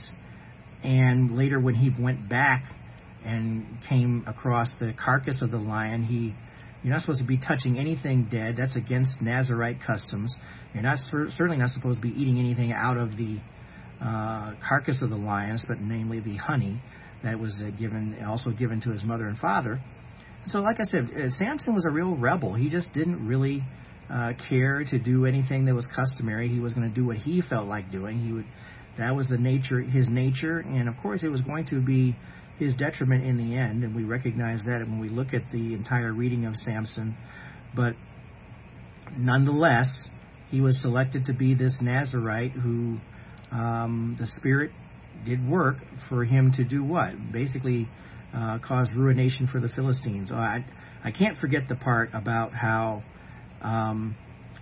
And 0.82 1.36
later, 1.36 1.60
when 1.60 1.74
he 1.74 1.90
went 1.96 2.28
back 2.28 2.64
and 3.24 3.66
came 3.88 4.24
across 4.26 4.68
the 4.78 4.92
carcass 5.02 5.36
of 5.42 5.50
the 5.50 5.58
lion, 5.58 6.04
he 6.04 6.34
you're 6.82 6.94
not 6.94 7.02
supposed 7.02 7.20
to 7.20 7.26
be 7.26 7.38
touching 7.38 7.78
anything 7.78 8.28
dead. 8.30 8.56
That's 8.56 8.74
against 8.74 9.10
Nazarite 9.20 9.78
customs. 9.86 10.34
You're 10.72 10.82
not 10.82 10.98
certainly 11.10 11.58
not 11.58 11.70
supposed 11.70 12.00
to 12.00 12.08
be 12.08 12.18
eating 12.18 12.38
anything 12.38 12.72
out 12.72 12.96
of 12.96 13.16
the 13.18 13.38
uh, 14.00 14.54
carcass 14.66 14.98
of 15.02 15.10
the 15.10 15.16
lions, 15.16 15.62
but 15.68 15.78
namely 15.80 16.20
the 16.20 16.36
honey 16.36 16.80
that 17.22 17.38
was 17.38 17.56
uh, 17.60 17.68
given, 17.78 18.16
also 18.26 18.50
given 18.50 18.80
to 18.80 18.90
his 18.90 19.04
mother 19.04 19.26
and 19.26 19.36
father. 19.36 19.78
So, 20.46 20.60
like 20.60 20.80
I 20.80 20.84
said, 20.84 21.10
uh, 21.14 21.30
Samson 21.38 21.74
was 21.74 21.84
a 21.84 21.90
real 21.90 22.16
rebel. 22.16 22.54
He 22.54 22.70
just 22.70 22.90
didn't 22.94 23.26
really 23.26 23.62
uh, 24.10 24.32
care 24.48 24.82
to 24.84 24.98
do 24.98 25.26
anything 25.26 25.66
that 25.66 25.74
was 25.74 25.86
customary. 25.94 26.48
He 26.48 26.60
was 26.60 26.72
going 26.72 26.88
to 26.88 26.94
do 26.94 27.04
what 27.06 27.18
he 27.18 27.42
felt 27.42 27.68
like 27.68 27.92
doing. 27.92 28.24
He 28.24 28.32
would. 28.32 28.46
That 28.98 29.14
was 29.14 29.28
the 29.28 29.38
nature, 29.38 29.80
his 29.80 30.08
nature, 30.08 30.58
and 30.58 30.88
of 30.88 30.94
course, 31.00 31.22
it 31.22 31.28
was 31.28 31.40
going 31.42 31.66
to 31.66 31.80
be 31.80 32.16
his 32.60 32.74
detriment 32.76 33.24
in 33.24 33.36
the 33.36 33.56
end. 33.56 33.82
And 33.82 33.94
we 33.94 34.04
recognize 34.04 34.60
that 34.66 34.80
when 34.80 35.00
we 35.00 35.08
look 35.08 35.34
at 35.34 35.50
the 35.50 35.74
entire 35.74 36.12
reading 36.12 36.44
of 36.44 36.54
Samson. 36.56 37.16
But 37.74 37.94
nonetheless, 39.16 39.88
he 40.50 40.60
was 40.60 40.78
selected 40.82 41.26
to 41.26 41.32
be 41.32 41.54
this 41.54 41.72
Nazarite 41.80 42.52
who 42.52 42.98
um, 43.52 44.16
the 44.18 44.26
Spirit 44.38 44.70
did 45.24 45.46
work 45.48 45.76
for 46.08 46.24
him 46.24 46.52
to 46.56 46.64
do 46.64 46.82
what? 46.82 47.32
Basically, 47.32 47.88
uh, 48.34 48.58
cause 48.58 48.88
ruination 48.94 49.46
for 49.46 49.60
the 49.60 49.68
Philistines. 49.68 50.30
I, 50.32 50.64
I 51.04 51.10
can't 51.10 51.38
forget 51.38 51.68
the 51.68 51.76
part 51.76 52.10
about 52.14 52.52
how 52.52 53.02
um, 53.62 54.16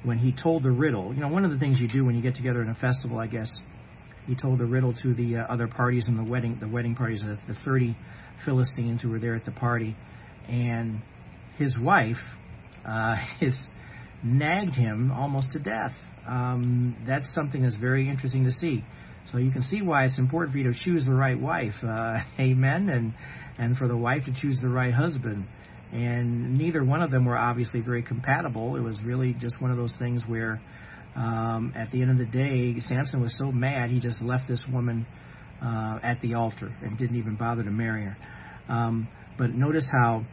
when 0.04 0.18
he 0.18 0.32
told 0.32 0.62
the 0.62 0.70
riddle, 0.70 1.14
you 1.14 1.20
know, 1.20 1.28
one 1.28 1.44
of 1.44 1.50
the 1.50 1.58
things 1.58 1.78
you 1.78 1.88
do 1.88 2.04
when 2.04 2.14
you 2.14 2.22
get 2.22 2.34
together 2.34 2.62
in 2.62 2.68
a 2.68 2.74
festival, 2.74 3.18
I 3.18 3.26
guess, 3.26 3.50
he 4.28 4.36
told 4.36 4.60
the 4.60 4.66
riddle 4.66 4.94
to 5.02 5.14
the 5.14 5.38
uh, 5.38 5.52
other 5.52 5.66
parties 5.66 6.06
in 6.06 6.16
the 6.16 6.22
wedding, 6.22 6.58
the 6.60 6.68
wedding 6.68 6.94
parties, 6.94 7.22
the, 7.22 7.38
the 7.52 7.58
30 7.64 7.96
Philistines 8.44 9.02
who 9.02 9.08
were 9.08 9.18
there 9.18 9.34
at 9.34 9.44
the 9.44 9.50
party, 9.50 9.96
and 10.48 11.02
his 11.56 11.76
wife, 11.76 12.16
uh, 12.86 13.16
nagged 14.22 14.74
him 14.74 15.10
almost 15.10 15.50
to 15.52 15.58
death 15.58 15.92
um, 16.28 16.94
that's 17.06 17.26
something 17.34 17.62
that's 17.62 17.74
very 17.74 18.08
interesting 18.08 18.44
to 18.44 18.52
see. 18.52 18.84
So 19.32 19.38
you 19.38 19.50
can 19.50 19.62
see 19.62 19.82
why 19.82 20.04
it's 20.04 20.18
important 20.18 20.52
for 20.52 20.58
you 20.58 20.72
to 20.72 20.78
choose 20.78 21.04
the 21.04 21.14
right 21.14 21.38
wife, 21.38 21.74
uh, 21.82 22.18
amen, 22.38 22.88
and 22.88 23.14
and 23.58 23.76
for 23.76 23.88
the 23.88 23.96
wife 23.96 24.24
to 24.26 24.32
choose 24.32 24.60
the 24.62 24.68
right 24.68 24.94
husband. 24.94 25.46
And 25.92 26.58
neither 26.58 26.84
one 26.84 27.02
of 27.02 27.10
them 27.10 27.24
were 27.24 27.36
obviously 27.36 27.80
very 27.80 28.02
compatible. 28.02 28.76
It 28.76 28.80
was 28.80 29.00
really 29.02 29.32
just 29.32 29.60
one 29.60 29.70
of 29.70 29.78
those 29.78 29.94
things 29.98 30.22
where, 30.26 30.60
um, 31.18 31.72
at 31.76 31.90
the 31.90 32.00
end 32.00 32.10
of 32.10 32.18
the 32.18 32.26
day, 32.26 32.78
Samson 32.80 33.20
was 33.20 33.36
so 33.38 33.50
mad 33.50 33.90
he 33.90 34.00
just 34.00 34.22
left 34.22 34.48
this 34.48 34.64
woman 34.72 35.06
uh, 35.62 35.98
at 36.02 36.20
the 36.20 36.34
altar 36.34 36.74
and 36.82 36.96
didn't 36.96 37.16
even 37.16 37.36
bother 37.36 37.64
to 37.64 37.70
marry 37.70 38.04
her. 38.04 38.16
Um, 38.68 39.08
but 39.36 39.50
notice 39.50 39.86
how 39.90 40.24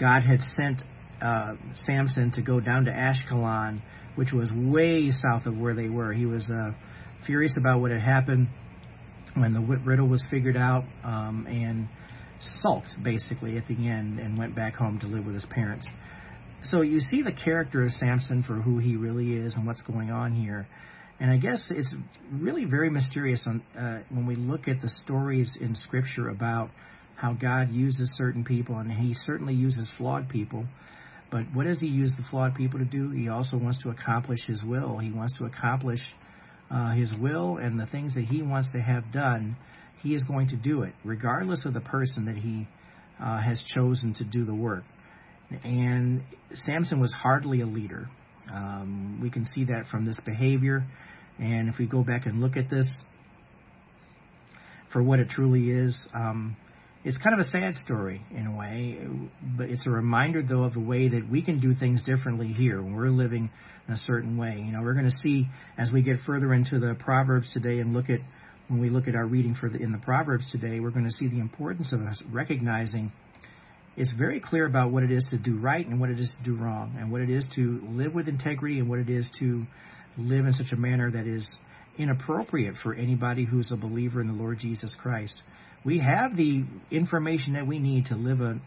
God 0.00 0.22
had 0.22 0.40
sent 0.56 0.82
uh, 1.20 1.54
Samson 1.86 2.30
to 2.32 2.42
go 2.42 2.60
down 2.60 2.86
to 2.86 2.90
Ashkelon 2.90 3.82
which 4.18 4.32
was 4.32 4.50
way 4.52 5.12
south 5.22 5.46
of 5.46 5.56
where 5.56 5.76
they 5.76 5.88
were. 5.88 6.12
He 6.12 6.26
was 6.26 6.50
uh, 6.52 6.72
furious 7.24 7.54
about 7.56 7.80
what 7.80 7.92
had 7.92 8.00
happened 8.00 8.48
when 9.34 9.52
the 9.52 9.60
riddle 9.60 10.08
was 10.08 10.24
figured 10.28 10.56
out 10.56 10.82
um, 11.04 11.46
and 11.48 11.88
sulked 12.40 13.00
basically 13.00 13.56
at 13.56 13.68
the 13.68 13.88
end 13.88 14.18
and 14.18 14.36
went 14.36 14.56
back 14.56 14.74
home 14.74 14.98
to 14.98 15.06
live 15.06 15.24
with 15.24 15.36
his 15.36 15.46
parents. 15.48 15.86
So 16.62 16.82
you 16.82 17.00
see 17.00 17.22
the 17.22 17.32
character 17.32 17.84
of 17.84 17.92
Samson 17.92 18.42
for 18.42 18.54
who 18.54 18.78
he 18.78 18.96
really 18.96 19.34
is 19.34 19.54
and 19.54 19.66
what's 19.66 19.82
going 19.82 20.10
on 20.10 20.34
here. 20.34 20.66
And 21.20 21.30
I 21.30 21.36
guess 21.36 21.62
it's 21.70 21.92
really 22.32 22.64
very 22.64 22.90
mysterious 22.90 23.42
on, 23.46 23.62
uh, 23.76 24.02
when 24.10 24.26
we 24.26 24.36
look 24.36 24.68
at 24.68 24.80
the 24.82 24.88
stories 24.88 25.56
in 25.60 25.74
Scripture 25.74 26.28
about 26.28 26.70
how 27.16 27.32
God 27.32 27.70
uses 27.70 28.10
certain 28.16 28.44
people, 28.44 28.76
and 28.76 28.90
He 28.90 29.14
certainly 29.14 29.54
uses 29.54 29.88
flawed 29.96 30.28
people. 30.28 30.66
But 31.30 31.44
what 31.52 31.64
does 31.66 31.80
he 31.80 31.86
use 31.86 32.12
the 32.16 32.24
flawed 32.30 32.54
people 32.54 32.78
to 32.78 32.84
do? 32.84 33.10
He 33.10 33.28
also 33.28 33.58
wants 33.58 33.82
to 33.82 33.90
accomplish 33.90 34.40
his 34.46 34.62
will. 34.62 34.98
He 34.98 35.10
wants 35.10 35.34
to 35.38 35.44
accomplish 35.44 36.00
uh, 36.70 36.92
his 36.92 37.12
will 37.20 37.58
and 37.58 37.78
the 37.78 37.86
things 37.86 38.14
that 38.14 38.24
he 38.24 38.42
wants 38.42 38.70
to 38.70 38.80
have 38.80 39.12
done. 39.12 39.56
He 40.02 40.14
is 40.14 40.22
going 40.24 40.48
to 40.48 40.56
do 40.56 40.82
it, 40.82 40.94
regardless 41.04 41.64
of 41.64 41.74
the 41.74 41.80
person 41.80 42.24
that 42.26 42.36
he 42.36 42.66
uh, 43.20 43.40
has 43.40 43.60
chosen 43.74 44.14
to 44.14 44.24
do 44.24 44.44
the 44.44 44.54
work. 44.54 44.84
And 45.64 46.22
Samson 46.66 47.00
was 47.00 47.12
hardly 47.12 47.60
a 47.60 47.66
leader. 47.66 48.08
Um, 48.52 49.20
we 49.22 49.30
can 49.30 49.46
see 49.54 49.64
that 49.64 49.86
from 49.90 50.04
this 50.04 50.18
behavior. 50.24 50.84
And 51.38 51.68
if 51.68 51.78
we 51.78 51.86
go 51.86 52.02
back 52.02 52.26
and 52.26 52.40
look 52.40 52.56
at 52.56 52.70
this 52.70 52.86
for 54.92 55.02
what 55.02 55.20
it 55.20 55.28
truly 55.30 55.70
is, 55.70 55.96
um, 56.14 56.56
it's 57.04 57.16
kind 57.18 57.38
of 57.38 57.46
a 57.46 57.48
sad 57.50 57.74
story 57.84 58.22
in 58.34 58.46
a 58.46 58.56
way, 58.56 58.98
but 59.56 59.70
it's 59.70 59.86
a 59.86 59.90
reminder 59.90 60.42
though 60.42 60.64
of 60.64 60.74
the 60.74 60.80
way 60.80 61.08
that 61.08 61.30
we 61.30 61.42
can 61.42 61.60
do 61.60 61.74
things 61.74 62.02
differently 62.02 62.48
here 62.48 62.82
when 62.82 62.94
we're 62.94 63.08
living 63.08 63.50
in 63.86 63.94
a 63.94 63.96
certain 63.96 64.36
way. 64.36 64.62
You 64.64 64.72
know, 64.72 64.82
we're 64.82 64.94
going 64.94 65.08
to 65.08 65.16
see 65.22 65.46
as 65.78 65.90
we 65.92 66.02
get 66.02 66.18
further 66.26 66.52
into 66.52 66.78
the 66.78 66.96
Proverbs 66.98 67.50
today 67.52 67.78
and 67.78 67.94
look 67.94 68.10
at 68.10 68.20
when 68.66 68.80
we 68.80 68.90
look 68.90 69.08
at 69.08 69.14
our 69.14 69.24
reading 69.24 69.54
for 69.54 69.70
the, 69.70 69.78
in 69.78 69.92
the 69.92 69.98
Proverbs 69.98 70.50
today, 70.52 70.80
we're 70.80 70.90
going 70.90 71.06
to 71.06 71.12
see 71.12 71.28
the 71.28 71.38
importance 71.38 71.92
of 71.92 72.02
us 72.02 72.22
recognizing 72.30 73.12
it's 73.98 74.12
very 74.16 74.40
clear 74.40 74.64
about 74.64 74.90
what 74.90 75.02
it 75.02 75.10
is 75.10 75.24
to 75.30 75.38
do 75.38 75.58
right 75.58 75.86
and 75.86 76.00
what 76.00 76.08
it 76.08 76.18
is 76.18 76.30
to 76.38 76.44
do 76.44 76.56
wrong, 76.56 76.96
and 76.98 77.12
what 77.12 77.20
it 77.20 77.30
is 77.30 77.46
to 77.56 77.80
live 77.90 78.14
with 78.14 78.28
integrity 78.28 78.78
and 78.78 78.88
what 78.88 78.98
it 78.98 79.10
is 79.10 79.28
to 79.40 79.64
live 80.16 80.46
in 80.46 80.52
such 80.52 80.72
a 80.72 80.76
manner 80.76 81.10
that 81.10 81.26
is 81.26 81.48
inappropriate 81.98 82.74
for 82.82 82.94
anybody 82.94 83.44
who's 83.44 83.70
a 83.72 83.76
believer 83.76 84.20
in 84.20 84.28
the 84.28 84.32
Lord 84.32 84.58
Jesus 84.58 84.90
Christ 85.02 85.42
we 85.84 86.00
have 86.00 86.36
the 86.36 86.64
information 86.90 87.54
that 87.54 87.66
we 87.66 87.78
need 87.78 88.06
to 88.06 88.14
live 88.16 88.40
a, 88.40 88.60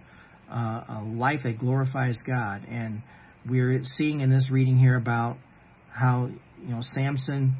uh, 0.49 0.55
a 0.55 1.03
life 1.05 1.41
that 1.43 1.59
glorifies 1.59 2.17
God. 2.25 2.63
And 2.69 3.01
we're 3.47 3.81
seeing 3.97 4.21
in 4.21 4.29
this 4.29 4.49
reading 4.49 4.77
here 4.77 4.95
about 4.95 5.37
how 5.91 6.29
you 6.61 6.69
know 6.69 6.81
Samson 6.93 7.55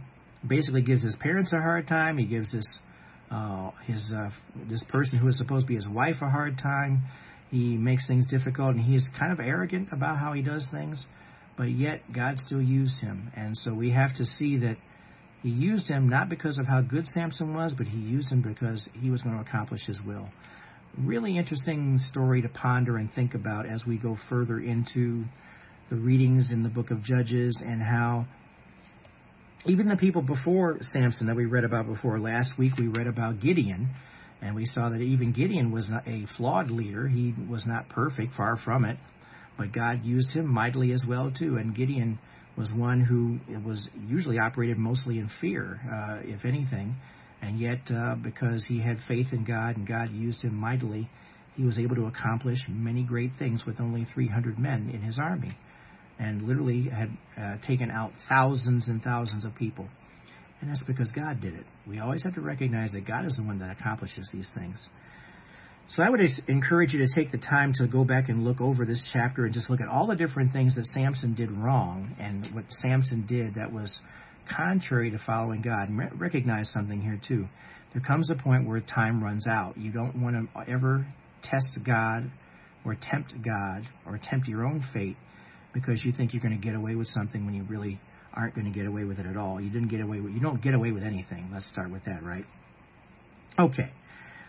basically 0.47 0.81
gives 0.81 1.03
his 1.03 1.15
parents 1.19 1.51
a 1.53 1.57
hard 1.57 1.87
time. 1.87 2.17
He 2.17 2.25
gives 2.25 2.51
this 2.51 2.65
uh, 3.29 3.71
his 3.85 4.11
uh, 4.15 4.29
this 4.69 4.83
person 4.89 5.17
who 5.19 5.27
is 5.27 5.37
supposed 5.37 5.65
to 5.65 5.67
be 5.67 5.75
his 5.75 5.87
wife 5.87 6.15
a 6.21 6.29
hard 6.29 6.57
time. 6.57 7.03
He 7.51 7.77
makes 7.77 8.07
things 8.07 8.25
difficult, 8.27 8.75
and 8.75 8.79
he 8.79 8.95
is 8.95 9.07
kind 9.19 9.31
of 9.31 9.39
arrogant 9.39 9.89
about 9.91 10.17
how 10.17 10.33
he 10.33 10.41
does 10.41 10.65
things. 10.71 11.05
But 11.57 11.69
yet 11.69 12.01
God 12.13 12.37
still 12.39 12.61
used 12.61 12.99
him, 12.99 13.29
and 13.35 13.57
so 13.57 13.73
we 13.73 13.91
have 13.91 14.15
to 14.15 14.25
see 14.25 14.57
that 14.57 14.77
he 15.43 15.49
used 15.49 15.87
him 15.87 16.07
not 16.07 16.29
because 16.29 16.57
of 16.57 16.65
how 16.65 16.81
good 16.81 17.07
Samson 17.07 17.53
was, 17.53 17.73
but 17.77 17.87
he 17.87 17.97
used 17.97 18.31
him 18.31 18.41
because 18.41 18.87
he 18.93 19.09
was 19.09 19.21
going 19.21 19.35
to 19.35 19.41
accomplish 19.41 19.85
his 19.85 19.99
will. 20.05 20.29
Really 20.97 21.37
interesting 21.37 21.97
story 22.09 22.41
to 22.41 22.49
ponder 22.49 22.97
and 22.97 23.11
think 23.13 23.33
about 23.33 23.65
as 23.65 23.85
we 23.85 23.97
go 23.97 24.17
further 24.29 24.59
into 24.59 25.25
the 25.89 25.95
readings 25.97 26.51
in 26.51 26.63
the 26.63 26.69
book 26.69 26.89
of 26.89 27.03
Judges 27.03 27.57
and 27.59 27.81
how 27.81 28.25
even 29.65 29.89
the 29.89 29.97
people 29.97 30.21
before 30.21 30.79
Samson 30.93 31.27
that 31.27 31.35
we 31.35 31.45
read 31.45 31.63
about 31.63 31.85
before 31.85 32.19
last 32.19 32.53
week, 32.57 32.77
we 32.77 32.87
read 32.87 33.07
about 33.07 33.39
Gideon, 33.39 33.89
and 34.41 34.55
we 34.55 34.65
saw 34.65 34.89
that 34.89 35.01
even 35.01 35.31
Gideon 35.33 35.71
was 35.71 35.87
not 35.87 36.07
a 36.07 36.25
flawed 36.37 36.71
leader. 36.71 37.07
He 37.07 37.33
was 37.49 37.65
not 37.65 37.89
perfect, 37.89 38.33
far 38.35 38.57
from 38.57 38.85
it, 38.85 38.97
but 39.57 39.71
God 39.71 40.03
used 40.03 40.31
him 40.31 40.47
mightily 40.47 40.91
as 40.91 41.03
well 41.07 41.31
too. 41.31 41.57
And 41.57 41.75
Gideon 41.75 42.19
was 42.57 42.71
one 42.73 43.01
who 43.01 43.39
was 43.59 43.87
usually 44.07 44.39
operated 44.39 44.77
mostly 44.77 45.19
in 45.19 45.29
fear, 45.39 45.79
uh, 45.85 46.19
if 46.23 46.43
anything, 46.43 46.95
and 47.41 47.59
yet 47.59 47.79
uh, 47.89 48.15
because 48.15 48.65
he 48.67 48.79
had 48.79 48.97
faith 49.07 49.27
in 49.31 49.43
God 49.43 49.77
and 49.77 49.87
God 49.87 50.11
used 50.11 50.43
him 50.43 50.55
mightily, 50.55 51.09
he 51.55 51.63
was 51.63 51.77
able 51.77 51.95
to 51.95 52.05
accomplish 52.05 52.59
many 52.67 53.03
great 53.03 53.31
things 53.37 53.63
with 53.65 53.79
only 53.79 54.05
300 54.13 54.57
men 54.57 54.89
in 54.93 55.01
his 55.01 55.19
army 55.19 55.57
and 56.19 56.41
literally 56.43 56.89
had 56.89 57.09
uh, 57.37 57.57
taken 57.67 57.89
out 57.89 58.11
thousands 58.29 58.87
and 58.87 59.01
thousands 59.03 59.43
of 59.43 59.55
people. 59.55 59.87
And 60.61 60.69
that's 60.69 60.83
because 60.85 61.09
God 61.11 61.41
did 61.41 61.55
it. 61.55 61.65
We 61.87 61.99
always 61.99 62.23
have 62.23 62.35
to 62.35 62.41
recognize 62.41 62.91
that 62.91 63.07
God 63.07 63.25
is 63.25 63.35
the 63.35 63.43
one 63.43 63.59
that 63.59 63.75
accomplishes 63.77 64.29
these 64.31 64.47
things. 64.55 64.87
So 65.87 66.03
I 66.03 66.09
would 66.09 66.21
encourage 66.47 66.93
you 66.93 66.99
to 66.99 67.07
take 67.13 67.31
the 67.31 67.37
time 67.37 67.73
to 67.75 67.87
go 67.87 68.03
back 68.05 68.29
and 68.29 68.45
look 68.45 68.61
over 68.61 68.85
this 68.85 69.03
chapter 69.11 69.45
and 69.45 69.53
just 69.53 69.69
look 69.69 69.81
at 69.81 69.87
all 69.87 70.07
the 70.07 70.15
different 70.15 70.53
things 70.53 70.75
that 70.75 70.85
Samson 70.93 71.33
did 71.33 71.51
wrong 71.51 72.15
and 72.19 72.47
what 72.53 72.65
Samson 72.81 73.25
did 73.27 73.55
that 73.55 73.73
was 73.73 73.99
contrary 74.49 75.11
to 75.11 75.19
following 75.25 75.61
God. 75.61 75.89
And 75.89 76.19
recognize 76.19 76.69
something 76.71 77.01
here 77.01 77.19
too. 77.27 77.47
There 77.93 78.01
comes 78.01 78.29
a 78.29 78.35
point 78.35 78.67
where 78.67 78.79
time 78.79 79.21
runs 79.21 79.47
out. 79.47 79.77
You 79.77 79.91
don't 79.91 80.21
want 80.21 80.35
to 80.35 80.71
ever 80.71 81.05
test 81.43 81.79
God 81.85 82.31
or 82.85 82.95
tempt 82.95 83.33
God 83.43 83.83
or 84.05 84.19
tempt 84.21 84.47
your 84.47 84.65
own 84.65 84.85
fate 84.93 85.17
because 85.73 86.05
you 86.05 86.13
think 86.13 86.33
you're 86.33 86.41
going 86.41 86.57
to 86.57 86.65
get 86.65 86.75
away 86.75 86.95
with 86.95 87.07
something 87.07 87.45
when 87.45 87.53
you 87.53 87.63
really 87.63 87.99
aren't 88.33 88.55
going 88.55 88.71
to 88.71 88.77
get 88.77 88.87
away 88.87 89.03
with 89.03 89.19
it 89.19 89.25
at 89.25 89.37
all. 89.37 89.59
You 89.59 89.69
didn't 89.69 89.89
get 89.89 90.01
away 90.01 90.19
with 90.19 90.33
you 90.33 90.39
don't 90.39 90.61
get 90.61 90.73
away 90.73 90.91
with 90.91 91.03
anything. 91.03 91.49
Let's 91.51 91.67
start 91.69 91.91
with 91.91 92.05
that, 92.05 92.23
right? 92.23 92.45
Okay. 93.59 93.91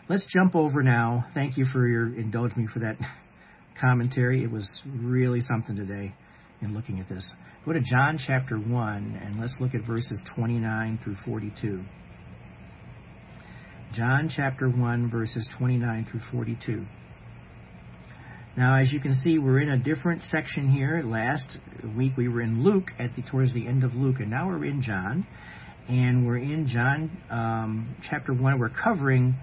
Let's 0.09 0.25
jump 0.33 0.55
over 0.55 0.83
now. 0.83 1.25
Thank 1.33 1.57
you 1.57 1.65
for 1.65 1.87
your 1.87 2.07
indulge 2.07 2.55
me 2.55 2.67
for 2.71 2.79
that 2.79 2.97
commentary. 3.79 4.43
It 4.43 4.51
was 4.51 4.69
really 4.85 5.41
something 5.41 5.75
today 5.75 6.13
in 6.61 6.73
looking 6.73 6.99
at 6.99 7.09
this. 7.09 7.29
Go 7.65 7.73
to 7.73 7.81
John 7.81 8.19
chapter 8.25 8.57
1 8.57 9.21
and 9.23 9.39
let's 9.39 9.55
look 9.59 9.73
at 9.73 9.85
verses 9.87 10.21
29 10.35 10.99
through 11.03 11.15
42. 11.25 11.83
John 13.93 14.29
chapter 14.35 14.69
1 14.69 15.09
verses 15.09 15.47
29 15.57 16.07
through 16.11 16.21
42. 16.31 16.85
Now, 18.55 18.75
as 18.75 18.91
you 18.91 18.99
can 18.99 19.19
see, 19.23 19.39
we're 19.39 19.61
in 19.61 19.69
a 19.69 19.79
different 19.79 20.21
section 20.29 20.69
here. 20.69 21.01
Last 21.03 21.57
week 21.97 22.15
we 22.15 22.27
were 22.27 22.41
in 22.41 22.63
Luke 22.63 22.91
at 22.99 23.15
the 23.15 23.23
towards 23.23 23.51
the 23.51 23.65
end 23.65 23.83
of 23.83 23.95
Luke, 23.95 24.17
and 24.19 24.29
now 24.29 24.47
we're 24.47 24.63
in 24.63 24.83
John, 24.83 25.25
and 25.89 26.23
we're 26.23 26.37
in 26.37 26.67
John 26.67 27.17
um, 27.31 27.95
chapter 28.07 28.31
one. 28.31 28.59
We're 28.59 28.69
covering 28.69 29.35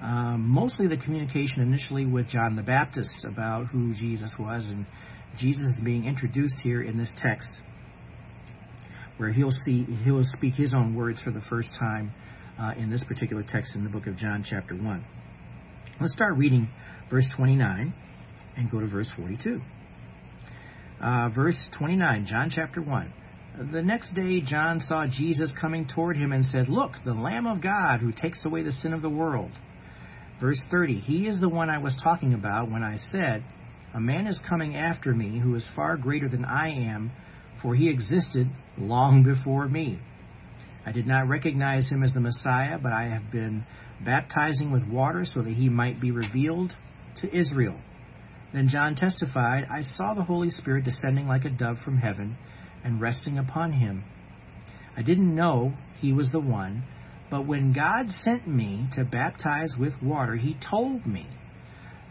um, 0.00 0.48
mostly 0.48 0.86
the 0.86 0.96
communication 0.96 1.60
initially 1.60 2.06
with 2.06 2.28
John 2.28 2.56
the 2.56 2.62
Baptist 2.62 3.10
about 3.26 3.66
who 3.66 3.92
Jesus 3.92 4.32
was, 4.38 4.64
and 4.64 4.86
Jesus 5.36 5.64
is 5.64 5.84
being 5.84 6.06
introduced 6.06 6.56
here 6.62 6.82
in 6.82 6.96
this 6.96 7.12
text, 7.20 7.48
where 9.18 9.30
he'll 9.30 9.52
see 9.66 9.84
he'll 10.04 10.24
speak 10.38 10.54
his 10.54 10.72
own 10.72 10.94
words 10.94 11.20
for 11.20 11.32
the 11.32 11.42
first 11.50 11.68
time 11.78 12.14
uh, 12.58 12.72
in 12.78 12.88
this 12.88 13.04
particular 13.04 13.44
text 13.46 13.74
in 13.74 13.84
the 13.84 13.90
book 13.90 14.06
of 14.06 14.16
John, 14.16 14.42
chapter 14.42 14.74
one. 14.74 15.04
Let's 16.00 16.14
start 16.14 16.38
reading 16.38 16.70
verse 17.10 17.26
29 17.36 17.92
and 18.56 18.70
go 18.70 18.80
to 18.80 18.86
verse 18.86 19.10
42. 19.16 19.60
Uh, 21.00 21.28
verse 21.34 21.58
29, 21.78 22.26
John 22.26 22.50
chapter 22.54 22.80
1. 22.80 23.12
The 23.72 23.82
next 23.82 24.14
day, 24.14 24.40
John 24.40 24.80
saw 24.80 25.06
Jesus 25.06 25.52
coming 25.60 25.86
toward 25.86 26.16
him 26.16 26.32
and 26.32 26.44
said, 26.46 26.68
Look, 26.68 26.92
the 27.04 27.14
Lamb 27.14 27.46
of 27.46 27.62
God 27.62 28.00
who 28.00 28.10
takes 28.10 28.44
away 28.44 28.62
the 28.62 28.72
sin 28.72 28.92
of 28.92 29.02
the 29.02 29.10
world. 29.10 29.52
Verse 30.40 30.60
30 30.70 30.98
He 30.98 31.26
is 31.26 31.38
the 31.38 31.48
one 31.48 31.70
I 31.70 31.78
was 31.78 31.94
talking 32.02 32.34
about 32.34 32.70
when 32.70 32.82
I 32.82 32.96
said, 33.12 33.44
A 33.94 34.00
man 34.00 34.26
is 34.26 34.40
coming 34.48 34.76
after 34.76 35.14
me 35.14 35.38
who 35.38 35.54
is 35.54 35.66
far 35.76 35.96
greater 35.96 36.28
than 36.28 36.44
I 36.44 36.70
am, 36.70 37.12
for 37.62 37.74
he 37.76 37.88
existed 37.88 38.48
long 38.76 39.22
before 39.22 39.68
me. 39.68 40.00
I 40.84 40.92
did 40.92 41.06
not 41.06 41.28
recognize 41.28 41.88
him 41.88 42.02
as 42.02 42.10
the 42.10 42.20
Messiah, 42.20 42.78
but 42.78 42.92
I 42.92 43.04
have 43.04 43.30
been 43.30 43.64
baptizing 44.04 44.70
with 44.70 44.82
water 44.86 45.24
so 45.24 45.42
that 45.42 45.52
he 45.52 45.68
might 45.68 46.00
be 46.00 46.10
revealed 46.10 46.72
to 47.20 47.34
Israel. 47.34 47.78
Then 48.54 48.68
John 48.68 48.94
testified, 48.94 49.66
I 49.70 49.82
saw 49.82 50.14
the 50.14 50.24
Holy 50.24 50.48
Spirit 50.48 50.84
descending 50.84 51.26
like 51.26 51.44
a 51.44 51.50
dove 51.50 51.76
from 51.84 51.98
heaven 51.98 52.38
and 52.82 53.00
resting 53.02 53.36
upon 53.36 53.72
him. 53.72 54.04
I 54.96 55.02
didn't 55.02 55.34
know 55.34 55.74
he 56.00 56.14
was 56.14 56.30
the 56.30 56.40
one 56.40 56.84
but 57.34 57.46
when 57.48 57.72
God 57.72 58.10
sent 58.22 58.46
me 58.46 58.86
to 58.92 59.04
baptize 59.04 59.74
with 59.76 60.00
water, 60.00 60.36
he 60.36 60.56
told 60.70 61.04
me, 61.04 61.26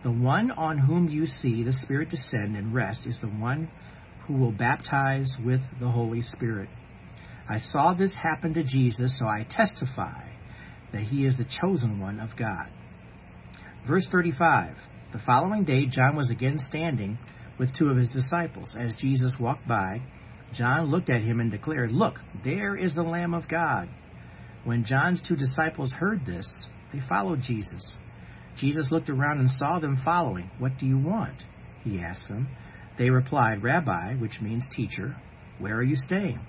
The 0.03 0.11
one 0.11 0.51
on 0.51 0.77
whom 0.77 1.07
you 1.07 1.25
see 1.25 1.63
the 1.63 1.71
Spirit 1.71 2.09
descend 2.09 2.57
and 2.57 2.73
rest 2.73 3.03
is 3.05 3.17
the 3.21 3.29
one 3.29 3.69
who 4.27 4.33
will 4.33 4.51
baptize 4.51 5.29
with 5.45 5.61
the 5.79 5.89
Holy 5.89 6.19
Spirit. 6.19 6.67
I 7.49 7.59
saw 7.71 7.93
this 7.93 8.13
happen 8.21 8.53
to 8.55 8.63
Jesus, 8.63 9.13
so 9.17 9.25
I 9.25 9.47
testify 9.49 10.29
that 10.91 11.03
he 11.03 11.25
is 11.25 11.37
the 11.37 11.45
chosen 11.61 12.01
one 12.01 12.19
of 12.19 12.35
God. 12.37 12.67
Verse 13.87 14.05
35 14.11 14.75
The 15.13 15.19
following 15.27 15.63
day, 15.63 15.85
John 15.85 16.15
was 16.15 16.31
again 16.31 16.57
standing 16.69 17.19
with 17.59 17.69
two 17.77 17.89
of 17.89 17.97
his 17.97 18.09
disciples. 18.09 18.75
As 18.75 18.95
Jesus 18.95 19.35
walked 19.39 19.67
by, 19.67 20.01
John 20.55 20.89
looked 20.89 21.11
at 21.11 21.21
him 21.21 21.39
and 21.39 21.51
declared, 21.51 21.91
Look, 21.91 22.15
there 22.43 22.75
is 22.75 22.95
the 22.95 23.03
Lamb 23.03 23.35
of 23.35 23.47
God. 23.47 23.89
When 24.63 24.83
John's 24.83 25.21
two 25.21 25.35
disciples 25.35 25.91
heard 25.91 26.25
this, 26.25 26.51
they 26.91 26.99
followed 27.07 27.41
Jesus. 27.41 27.95
Jesus 28.57 28.87
looked 28.89 29.11
around 29.11 29.39
and 29.39 29.51
saw 29.51 29.77
them 29.77 30.01
following. 30.03 30.49
What 30.57 30.79
do 30.79 30.87
you 30.87 30.97
want? 30.97 31.43
He 31.83 31.99
asked 31.99 32.27
them. 32.27 32.47
They 32.97 33.11
replied, 33.11 33.61
Rabbi, 33.61 34.15
which 34.15 34.41
means 34.41 34.63
teacher, 34.75 35.15
where 35.59 35.75
are 35.75 35.83
you 35.83 35.95
staying? 35.95 36.39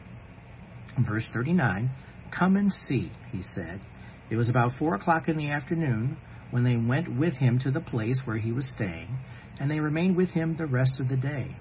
Verse 1.06 1.28
39 1.34 1.90
Come 2.30 2.56
and 2.56 2.72
see, 2.88 3.12
he 3.30 3.42
said. 3.54 3.82
It 4.30 4.36
was 4.36 4.48
about 4.48 4.72
four 4.78 4.94
o'clock 4.94 5.28
in 5.28 5.36
the 5.36 5.50
afternoon 5.50 6.16
when 6.54 6.62
they 6.62 6.76
went 6.76 7.18
with 7.18 7.34
him 7.34 7.58
to 7.58 7.72
the 7.72 7.80
place 7.80 8.20
where 8.24 8.38
he 8.38 8.52
was 8.52 8.70
staying, 8.76 9.08
and 9.58 9.68
they 9.68 9.80
remained 9.80 10.16
with 10.16 10.28
him 10.28 10.54
the 10.56 10.64
rest 10.64 11.00
of 11.00 11.08
the 11.08 11.16
day. 11.16 11.56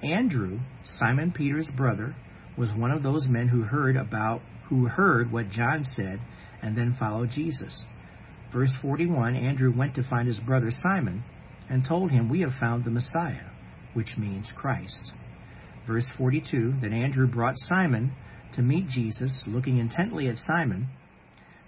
Andrew, 0.00 0.60
Simon 1.00 1.32
Peter's 1.32 1.68
brother, 1.76 2.14
was 2.56 2.70
one 2.72 2.92
of 2.92 3.02
those 3.02 3.26
men 3.26 3.48
who 3.48 3.62
heard 3.62 3.96
about 3.96 4.40
who 4.68 4.86
heard 4.86 5.32
what 5.32 5.50
John 5.50 5.84
said 5.96 6.20
and 6.62 6.78
then 6.78 6.94
followed 7.00 7.30
Jesus. 7.30 7.84
Verse 8.52 8.70
41 8.80 9.34
Andrew 9.34 9.76
went 9.76 9.96
to 9.96 10.08
find 10.08 10.28
his 10.28 10.38
brother 10.38 10.70
Simon 10.70 11.24
and 11.68 11.84
told 11.84 12.12
him, 12.12 12.28
We 12.28 12.42
have 12.42 12.52
found 12.60 12.84
the 12.84 12.92
Messiah, 12.92 13.50
which 13.94 14.16
means 14.16 14.52
Christ. 14.54 15.10
Verse 15.84 16.06
42 16.16 16.74
Then 16.80 16.92
Andrew 16.92 17.26
brought 17.26 17.56
Simon 17.68 18.12
to 18.52 18.62
meet 18.62 18.86
Jesus, 18.86 19.42
looking 19.48 19.78
intently 19.78 20.28
at 20.28 20.36
Simon. 20.46 20.86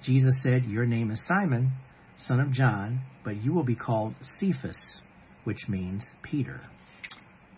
Jesus 0.04 0.38
said, 0.44 0.64
Your 0.66 0.86
name 0.86 1.10
is 1.10 1.20
Simon, 1.26 1.72
son 2.16 2.40
of 2.40 2.52
John, 2.52 3.00
but 3.24 3.42
you 3.42 3.52
will 3.52 3.64
be 3.64 3.74
called 3.74 4.14
Cephas, 4.38 4.78
which 5.44 5.68
means 5.68 6.04
Peter. 6.22 6.60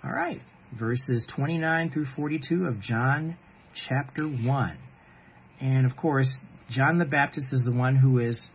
All 0.04 0.12
right, 0.12 0.40
verses 0.78 1.26
29 1.34 1.90
through 1.90 2.06
42 2.16 2.66
of 2.66 2.80
John 2.80 3.36
chapter 3.88 4.24
1. 4.24 4.78
And 5.60 5.86
of 5.86 5.96
course, 5.96 6.28
John 6.70 6.98
the 6.98 7.04
Baptist 7.04 7.46
is 7.52 7.60
the 7.64 7.72
one 7.72 7.96
who 7.96 8.18
is 8.18 8.46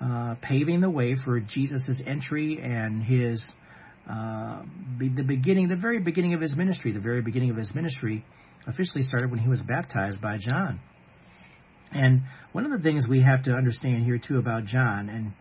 uh, 0.00 0.34
paving 0.42 0.80
the 0.80 0.90
way 0.90 1.16
for 1.24 1.40
Jesus' 1.40 2.00
entry 2.06 2.60
and 2.62 3.02
his 3.02 3.42
uh, 4.08 4.62
the 4.98 5.24
beginning, 5.26 5.68
the 5.68 5.76
very 5.76 5.98
beginning 5.98 6.34
of 6.34 6.40
his 6.40 6.54
ministry. 6.54 6.92
The 6.92 7.00
very 7.00 7.22
beginning 7.22 7.50
of 7.50 7.56
his 7.56 7.74
ministry 7.74 8.24
officially 8.66 9.02
started 9.02 9.30
when 9.30 9.40
he 9.40 9.48
was 9.48 9.60
baptized 9.60 10.20
by 10.20 10.38
John. 10.38 10.80
And 11.92 12.22
one 12.52 12.64
of 12.64 12.72
the 12.72 12.82
things 12.82 13.04
we 13.08 13.22
have 13.22 13.44
to 13.44 13.52
understand 13.52 14.04
here 14.04 14.18
too 14.18 14.38
about 14.38 14.64
John 14.64 15.08
and 15.08 15.32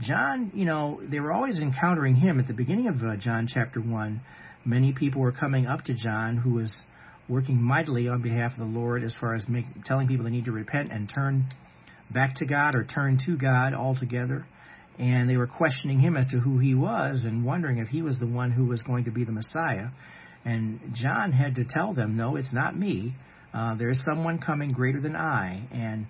John, 0.00 0.50
you 0.54 0.64
know, 0.64 1.00
they 1.08 1.20
were 1.20 1.32
always 1.32 1.58
encountering 1.60 2.16
him 2.16 2.40
at 2.40 2.48
the 2.48 2.54
beginning 2.54 2.88
of 2.88 2.96
uh, 2.96 3.16
John 3.16 3.46
chapter 3.46 3.80
1. 3.80 4.20
Many 4.64 4.92
people 4.92 5.20
were 5.20 5.32
coming 5.32 5.66
up 5.66 5.84
to 5.84 5.94
John 5.94 6.36
who 6.36 6.54
was 6.54 6.74
working 7.28 7.62
mightily 7.62 8.08
on 8.08 8.20
behalf 8.20 8.52
of 8.52 8.58
the 8.58 8.64
Lord 8.64 9.04
as 9.04 9.14
far 9.20 9.34
as 9.34 9.48
make, 9.48 9.66
telling 9.84 10.08
people 10.08 10.24
they 10.24 10.30
need 10.30 10.46
to 10.46 10.52
repent 10.52 10.90
and 10.90 11.10
turn 11.12 11.48
back 12.10 12.34
to 12.36 12.46
God 12.46 12.74
or 12.74 12.84
turn 12.84 13.18
to 13.26 13.36
God 13.36 13.72
altogether. 13.72 14.46
And 14.98 15.28
they 15.28 15.36
were 15.36 15.46
questioning 15.46 16.00
him 16.00 16.16
as 16.16 16.26
to 16.30 16.38
who 16.38 16.58
he 16.58 16.74
was 16.74 17.22
and 17.24 17.44
wondering 17.44 17.78
if 17.78 17.88
he 17.88 18.02
was 18.02 18.18
the 18.18 18.26
one 18.26 18.50
who 18.50 18.66
was 18.66 18.82
going 18.82 19.04
to 19.04 19.10
be 19.10 19.24
the 19.24 19.32
Messiah. 19.32 19.88
And 20.44 20.92
John 20.92 21.32
had 21.32 21.56
to 21.56 21.64
tell 21.64 21.94
them, 21.94 22.16
no, 22.16 22.36
it's 22.36 22.52
not 22.52 22.78
me. 22.78 23.14
Uh, 23.54 23.76
there's 23.76 24.00
someone 24.04 24.38
coming 24.38 24.72
greater 24.72 25.00
than 25.00 25.14
I. 25.14 25.62
And 25.72 26.06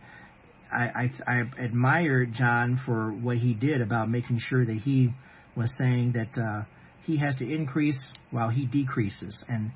I, 0.73 1.11
I, 1.27 1.33
I 1.33 1.63
admire 1.63 2.25
John 2.25 2.81
for 2.87 3.13
what 3.13 3.37
he 3.37 3.53
did 3.53 3.83
about 3.83 4.09
making 4.09 4.41
sure 4.41 4.65
that 4.65 4.79
he 4.79 5.11
was 5.55 5.73
saying 5.79 6.13
that 6.13 6.41
uh, 6.41 6.65
he 7.05 7.19
has 7.19 7.37
to 7.37 7.45
increase 7.45 7.99
while 8.31 8.49
he 8.49 8.65
decreases. 8.65 9.45
And 9.49 9.73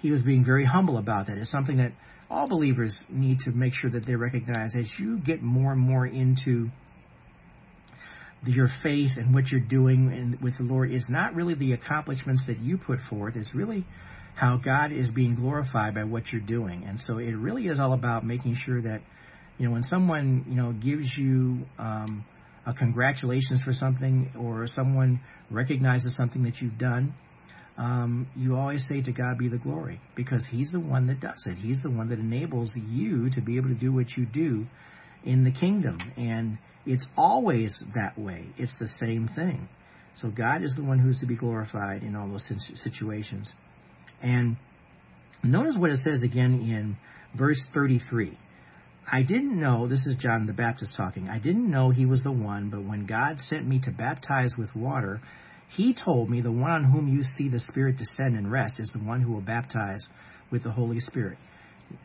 he 0.00 0.10
was 0.10 0.22
being 0.22 0.44
very 0.44 0.64
humble 0.64 0.98
about 0.98 1.28
that. 1.28 1.38
It's 1.38 1.50
something 1.50 1.76
that 1.76 1.92
all 2.28 2.48
believers 2.48 2.98
need 3.08 3.38
to 3.40 3.52
make 3.52 3.72
sure 3.74 3.90
that 3.90 4.04
they 4.04 4.16
recognize 4.16 4.74
as 4.74 4.90
you 4.98 5.18
get 5.18 5.42
more 5.42 5.72
and 5.72 5.80
more 5.80 6.06
into 6.06 6.70
your 8.44 8.68
faith 8.82 9.12
and 9.16 9.32
what 9.32 9.48
you're 9.48 9.60
doing 9.60 10.36
with 10.42 10.56
the 10.58 10.64
Lord 10.64 10.90
is 10.90 11.06
not 11.08 11.34
really 11.34 11.54
the 11.54 11.74
accomplishments 11.74 12.42
that 12.48 12.58
you 12.58 12.76
put 12.76 12.98
forth. 13.08 13.36
It's 13.36 13.54
really 13.54 13.86
how 14.34 14.56
God 14.56 14.92
is 14.92 15.10
being 15.10 15.34
glorified 15.34 15.94
by 15.94 16.04
what 16.04 16.32
you're 16.32 16.40
doing. 16.40 16.84
And 16.86 16.98
so 17.00 17.18
it 17.18 17.32
really 17.32 17.66
is 17.66 17.78
all 17.78 17.92
about 17.92 18.24
making 18.24 18.56
sure 18.64 18.80
that, 18.82 19.00
you 19.58 19.66
know, 19.66 19.72
when 19.72 19.82
someone, 19.84 20.44
you 20.48 20.54
know, 20.54 20.72
gives 20.72 21.06
you 21.16 21.66
um, 21.78 22.24
a 22.66 22.72
congratulations 22.72 23.60
for 23.64 23.72
something 23.72 24.32
or 24.38 24.66
someone 24.66 25.20
recognizes 25.50 26.14
something 26.16 26.42
that 26.44 26.60
you've 26.60 26.78
done, 26.78 27.14
um, 27.78 28.28
you 28.36 28.56
always 28.56 28.84
say 28.88 29.00
to 29.02 29.12
God 29.12 29.38
be 29.38 29.48
the 29.48 29.58
glory 29.58 30.00
because 30.14 30.44
He's 30.50 30.70
the 30.70 30.80
one 30.80 31.06
that 31.06 31.20
does 31.20 31.42
it. 31.46 31.56
He's 31.56 31.78
the 31.82 31.90
one 31.90 32.08
that 32.08 32.18
enables 32.18 32.72
you 32.88 33.30
to 33.30 33.40
be 33.40 33.56
able 33.56 33.68
to 33.68 33.74
do 33.74 33.92
what 33.92 34.10
you 34.16 34.26
do 34.26 34.66
in 35.24 35.44
the 35.44 35.52
kingdom. 35.52 35.98
And 36.16 36.58
it's 36.84 37.06
always 37.16 37.72
that 37.94 38.18
way, 38.18 38.46
it's 38.58 38.74
the 38.78 38.88
same 39.00 39.28
thing. 39.34 39.68
So 40.14 40.30
God 40.30 40.62
is 40.62 40.74
the 40.76 40.84
one 40.84 40.98
who's 40.98 41.18
to 41.20 41.26
be 41.26 41.36
glorified 41.36 42.02
in 42.02 42.14
all 42.14 42.28
those 42.28 42.44
situations. 42.82 43.50
And 44.22 44.56
notice 45.42 45.76
what 45.76 45.90
it 45.90 46.00
says 46.02 46.22
again 46.22 46.60
in 46.60 46.96
verse 47.36 47.60
33. 47.74 48.38
I 49.10 49.22
didn't 49.22 49.58
know, 49.58 49.88
this 49.88 50.06
is 50.06 50.16
John 50.16 50.46
the 50.46 50.52
Baptist 50.52 50.92
talking, 50.96 51.28
I 51.28 51.38
didn't 51.38 51.68
know 51.68 51.90
he 51.90 52.06
was 52.06 52.22
the 52.22 52.30
one, 52.30 52.70
but 52.70 52.84
when 52.84 53.04
God 53.04 53.38
sent 53.40 53.66
me 53.66 53.80
to 53.84 53.90
baptize 53.90 54.52
with 54.56 54.74
water, 54.76 55.20
he 55.68 55.92
told 55.92 56.30
me 56.30 56.40
the 56.40 56.52
one 56.52 56.70
on 56.70 56.84
whom 56.84 57.08
you 57.08 57.22
see 57.36 57.48
the 57.48 57.58
Spirit 57.58 57.96
descend 57.96 58.36
and 58.36 58.50
rest 58.50 58.74
is 58.78 58.88
the 58.92 59.00
one 59.00 59.20
who 59.20 59.32
will 59.32 59.40
baptize 59.40 60.06
with 60.50 60.62
the 60.62 60.70
Holy 60.70 61.00
Spirit. 61.00 61.38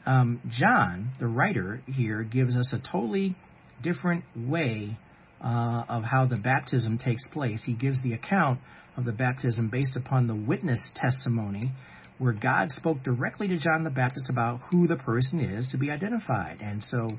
Um, 0.05 0.41
John, 0.49 1.11
the 1.19 1.27
writer 1.27 1.81
here, 1.85 2.23
gives 2.23 2.55
us 2.55 2.73
a 2.73 2.79
totally 2.79 3.35
different 3.83 4.23
way 4.35 4.97
uh, 5.43 5.83
of 5.87 6.03
how 6.03 6.25
the 6.25 6.37
baptism 6.37 6.97
takes 6.97 7.21
place. 7.31 7.61
He 7.65 7.73
gives 7.73 8.01
the 8.01 8.13
account 8.13 8.59
of 8.95 9.05
the 9.05 9.11
baptism 9.11 9.69
based 9.69 9.95
upon 9.95 10.27
the 10.27 10.35
witness 10.35 10.79
testimony 10.95 11.71
where 12.19 12.33
God 12.33 12.69
spoke 12.77 13.03
directly 13.03 13.47
to 13.47 13.57
John 13.57 13.83
the 13.83 13.89
Baptist 13.89 14.27
about 14.29 14.61
who 14.71 14.87
the 14.87 14.95
person 14.95 15.39
is 15.39 15.67
to 15.71 15.77
be 15.77 15.91
identified. 15.91 16.57
And 16.61 16.83
so 16.83 17.09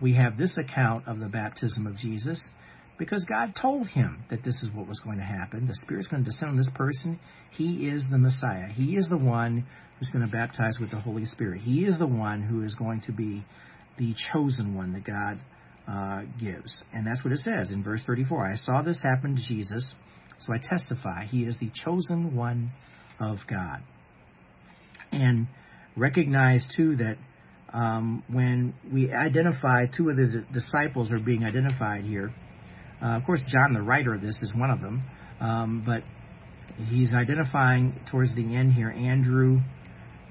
we 0.00 0.14
have 0.14 0.36
this 0.36 0.52
account 0.56 1.08
of 1.08 1.18
the 1.18 1.28
baptism 1.28 1.86
of 1.86 1.96
Jesus 1.96 2.40
because 2.98 3.24
God 3.24 3.54
told 3.60 3.88
him 3.88 4.24
that 4.30 4.44
this 4.44 4.54
is 4.62 4.70
what 4.72 4.86
was 4.86 5.00
going 5.00 5.18
to 5.18 5.24
happen. 5.24 5.66
The 5.66 5.74
Spirit's 5.84 6.06
going 6.06 6.24
to 6.24 6.30
descend 6.30 6.52
on 6.52 6.56
this 6.56 6.70
person. 6.74 7.18
He 7.50 7.88
is 7.88 8.06
the 8.10 8.18
Messiah. 8.18 8.68
He 8.68 8.96
is 8.96 9.08
the 9.08 9.16
one 9.16 9.66
who's 9.98 10.10
going 10.10 10.24
to 10.24 10.30
baptize 10.30 10.78
with 10.80 10.90
the 10.90 11.00
Holy 11.00 11.24
Spirit. 11.24 11.60
He 11.62 11.84
is 11.84 11.98
the 11.98 12.06
one 12.06 12.42
who 12.42 12.62
is 12.62 12.74
going 12.74 13.00
to 13.02 13.12
be 13.12 13.44
the 13.98 14.14
chosen 14.32 14.74
one 14.74 14.92
that 14.92 15.04
God 15.04 15.40
uh, 15.88 16.22
gives. 16.40 16.82
And 16.92 17.06
that's 17.06 17.24
what 17.24 17.32
it 17.32 17.40
says 17.40 17.70
in 17.70 17.82
verse 17.82 18.02
34. 18.06 18.52
I 18.52 18.56
saw 18.56 18.82
this 18.82 19.00
happen 19.02 19.36
to 19.36 19.42
Jesus, 19.42 19.94
so 20.40 20.52
I 20.52 20.58
testify 20.58 21.24
he 21.24 21.44
is 21.44 21.58
the 21.58 21.70
chosen 21.84 22.36
one 22.36 22.72
of 23.20 23.38
God. 23.48 23.82
And 25.12 25.46
recognize, 25.96 26.64
too, 26.76 26.96
that 26.96 27.16
um, 27.72 28.22
when 28.28 28.74
we 28.92 29.12
identify 29.12 29.86
two 29.86 30.10
of 30.10 30.16
the 30.16 30.26
d- 30.26 30.60
disciples 30.60 31.12
are 31.12 31.18
being 31.18 31.44
identified 31.44 32.04
here, 32.04 32.32
uh, 33.02 33.16
of 33.16 33.24
course, 33.24 33.40
John, 33.48 33.74
the 33.74 33.82
writer 33.82 34.14
of 34.14 34.20
this, 34.20 34.34
is 34.40 34.52
one 34.54 34.70
of 34.70 34.80
them, 34.80 35.02
um, 35.40 35.82
but 35.84 36.02
he's 36.88 37.12
identifying 37.12 38.00
towards 38.10 38.34
the 38.34 38.54
end 38.54 38.72
here 38.72 38.90
Andrew 38.90 39.60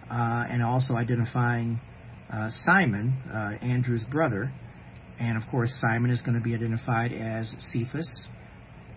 uh, 0.09 0.45
and 0.49 0.63
also 0.63 0.95
identifying 0.95 1.79
uh, 2.31 2.49
Simon, 2.65 3.13
uh, 3.31 3.63
Andrew's 3.63 4.03
brother. 4.05 4.51
And 5.19 5.41
of 5.41 5.43
course, 5.49 5.73
Simon 5.79 6.12
is 6.12 6.21
going 6.21 6.36
to 6.36 6.43
be 6.43 6.55
identified 6.55 7.13
as 7.13 7.51
Cephas, 7.71 8.07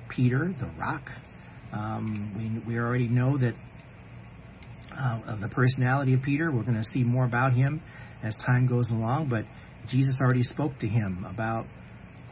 Peter, 0.09 0.55
the 0.59 0.67
rock. 0.79 1.03
Um, 1.73 2.63
we, 2.67 2.75
we 2.75 2.79
already 2.81 3.09
know 3.09 3.37
that 3.39 3.55
uh, 4.99 5.33
of 5.33 5.41
the 5.41 5.49
personality 5.49 6.15
of 6.15 6.23
Peter. 6.23 6.51
We're 6.51 6.63
going 6.63 6.83
to 6.83 6.89
see 6.93 7.03
more 7.03 7.25
about 7.25 7.53
him 7.53 7.83
as 8.23 8.35
time 8.47 8.67
goes 8.67 8.91
along, 8.91 9.29
but 9.29 9.45
Jesus 9.89 10.17
already 10.21 10.43
spoke 10.43 10.79
to 10.81 10.89
him 10.89 11.27
about 11.29 11.67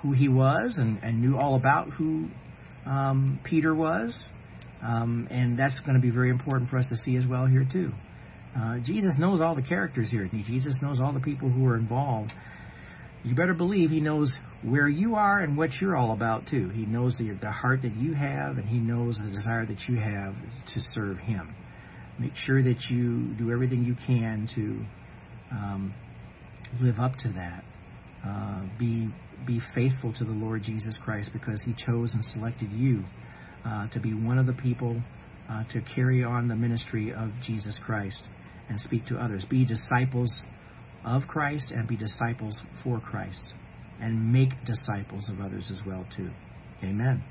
who 0.02 0.12
he 0.12 0.28
was 0.28 0.74
and, 0.76 0.98
and 1.02 1.20
knew 1.20 1.36
all 1.36 1.56
about 1.56 1.90
who 1.90 2.28
um, 2.86 3.40
Peter 3.44 3.74
was. 3.74 4.14
Um, 4.82 5.28
and 5.30 5.58
that's 5.58 5.74
going 5.86 5.94
to 5.94 6.00
be 6.00 6.10
very 6.10 6.30
important 6.30 6.68
for 6.68 6.76
us 6.78 6.84
to 6.90 6.96
see 6.96 7.16
as 7.16 7.26
well 7.26 7.46
here, 7.46 7.66
too. 7.70 7.90
Uh, 8.56 8.78
Jesus 8.84 9.14
knows 9.18 9.40
all 9.40 9.54
the 9.54 9.62
characters 9.62 10.10
here. 10.10 10.28
Jesus 10.46 10.76
knows 10.82 11.00
all 11.00 11.12
the 11.12 11.20
people 11.20 11.48
who 11.48 11.66
are 11.66 11.76
involved. 11.76 12.32
You 13.24 13.34
better 13.34 13.54
believe 13.54 13.90
he 13.90 14.00
knows 14.00 14.32
where 14.62 14.88
you 14.88 15.14
are 15.14 15.40
and 15.40 15.56
what 15.56 15.70
you're 15.80 15.96
all 15.96 16.12
about, 16.12 16.46
too. 16.46 16.68
He 16.68 16.84
knows 16.84 17.16
the, 17.16 17.36
the 17.40 17.50
heart 17.50 17.82
that 17.82 17.96
you 17.96 18.12
have, 18.12 18.58
and 18.58 18.68
he 18.68 18.78
knows 18.78 19.18
the 19.18 19.30
desire 19.30 19.64
that 19.64 19.88
you 19.88 19.96
have 19.96 20.34
to 20.74 20.80
serve 20.92 21.18
him. 21.18 21.54
Make 22.18 22.36
sure 22.36 22.62
that 22.62 22.80
you 22.90 23.34
do 23.34 23.50
everything 23.50 23.84
you 23.84 23.96
can 24.06 24.48
to 24.54 25.54
um, 25.54 25.94
live 26.80 26.98
up 26.98 27.16
to 27.18 27.28
that. 27.32 27.64
Uh, 28.26 28.62
be 28.78 29.08
be 29.46 29.60
faithful 29.74 30.12
to 30.14 30.24
the 30.24 30.32
Lord 30.32 30.62
Jesus 30.62 30.96
Christ 31.04 31.30
because 31.32 31.60
He 31.62 31.74
chose 31.74 32.14
and 32.14 32.24
selected 32.24 32.72
you 32.72 33.02
uh, 33.64 33.88
to 33.88 34.00
be 34.00 34.14
one 34.14 34.38
of 34.38 34.46
the 34.46 34.54
people 34.54 35.02
uh, 35.50 35.64
to 35.70 35.82
carry 35.94 36.24
on 36.24 36.48
the 36.48 36.56
ministry 36.56 37.12
of 37.12 37.30
Jesus 37.42 37.78
Christ 37.84 38.22
and 38.68 38.80
speak 38.80 39.06
to 39.06 39.16
others. 39.16 39.44
Be 39.48 39.66
disciples 39.66 40.32
of 41.04 41.22
Christ 41.28 41.70
and 41.70 41.86
be 41.86 41.96
disciples 41.96 42.56
for 42.82 43.00
Christ 43.00 43.52
and 44.00 44.32
make 44.32 44.50
disciples 44.64 45.28
of 45.28 45.40
others 45.40 45.70
as 45.70 45.80
well 45.86 46.06
too. 46.16 46.30
Amen. 46.82 47.22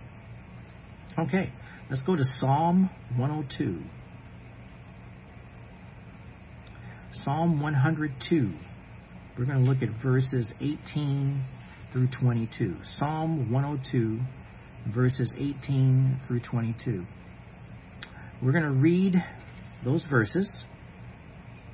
Okay, 1.18 1.52
let's 1.90 2.02
go 2.04 2.16
to 2.16 2.24
Psalm 2.40 2.90
102. 3.18 3.82
Psalm 7.24 7.62
102. 7.62 8.52
We're 9.38 9.46
going 9.46 9.64
to 9.64 9.72
look 9.72 9.82
at 9.82 9.90
verses 10.02 10.48
18 10.60 11.44
through 11.94 12.08
22. 12.20 12.76
Psalm 12.98 13.50
102, 13.52 14.20
verses 14.94 15.32
18 15.38 16.20
through 16.28 16.42
22. 16.42 17.06
We're 18.42 18.52
going 18.52 18.66
to 18.66 18.72
read 18.72 19.16
those 19.86 20.04
verses 20.10 20.50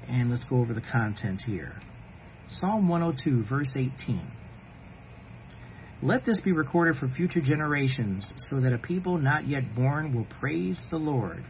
and 0.08 0.30
let's 0.30 0.44
go 0.46 0.58
over 0.58 0.74
the 0.74 0.84
content 0.92 1.42
here. 1.46 1.82
Psalm 2.50 2.88
102, 2.88 3.46
verse 3.50 3.72
18. 3.76 4.32
Let 6.02 6.26
this 6.26 6.40
be 6.42 6.52
recorded 6.52 6.96
for 6.98 7.10
future 7.10 7.42
generations, 7.42 8.32
so 8.50 8.62
that 8.62 8.72
a 8.72 8.78
people 8.78 9.18
not 9.18 9.48
yet 9.48 9.76
born 9.76 10.16
will 10.16 10.28
praise 10.40 10.80
the 10.90 10.98
Lord. 10.98 11.44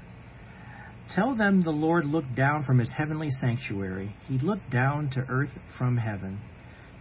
Tell 1.15 1.35
them 1.35 1.63
the 1.63 1.71
Lord 1.71 2.05
looked 2.05 2.35
down 2.35 2.63
from 2.63 2.77
his 2.77 2.91
heavenly 2.95 3.29
sanctuary. 3.41 4.15
He 4.27 4.37
looked 4.37 4.69
down 4.69 5.09
to 5.11 5.25
earth 5.27 5.51
from 5.77 5.97
heaven 5.97 6.39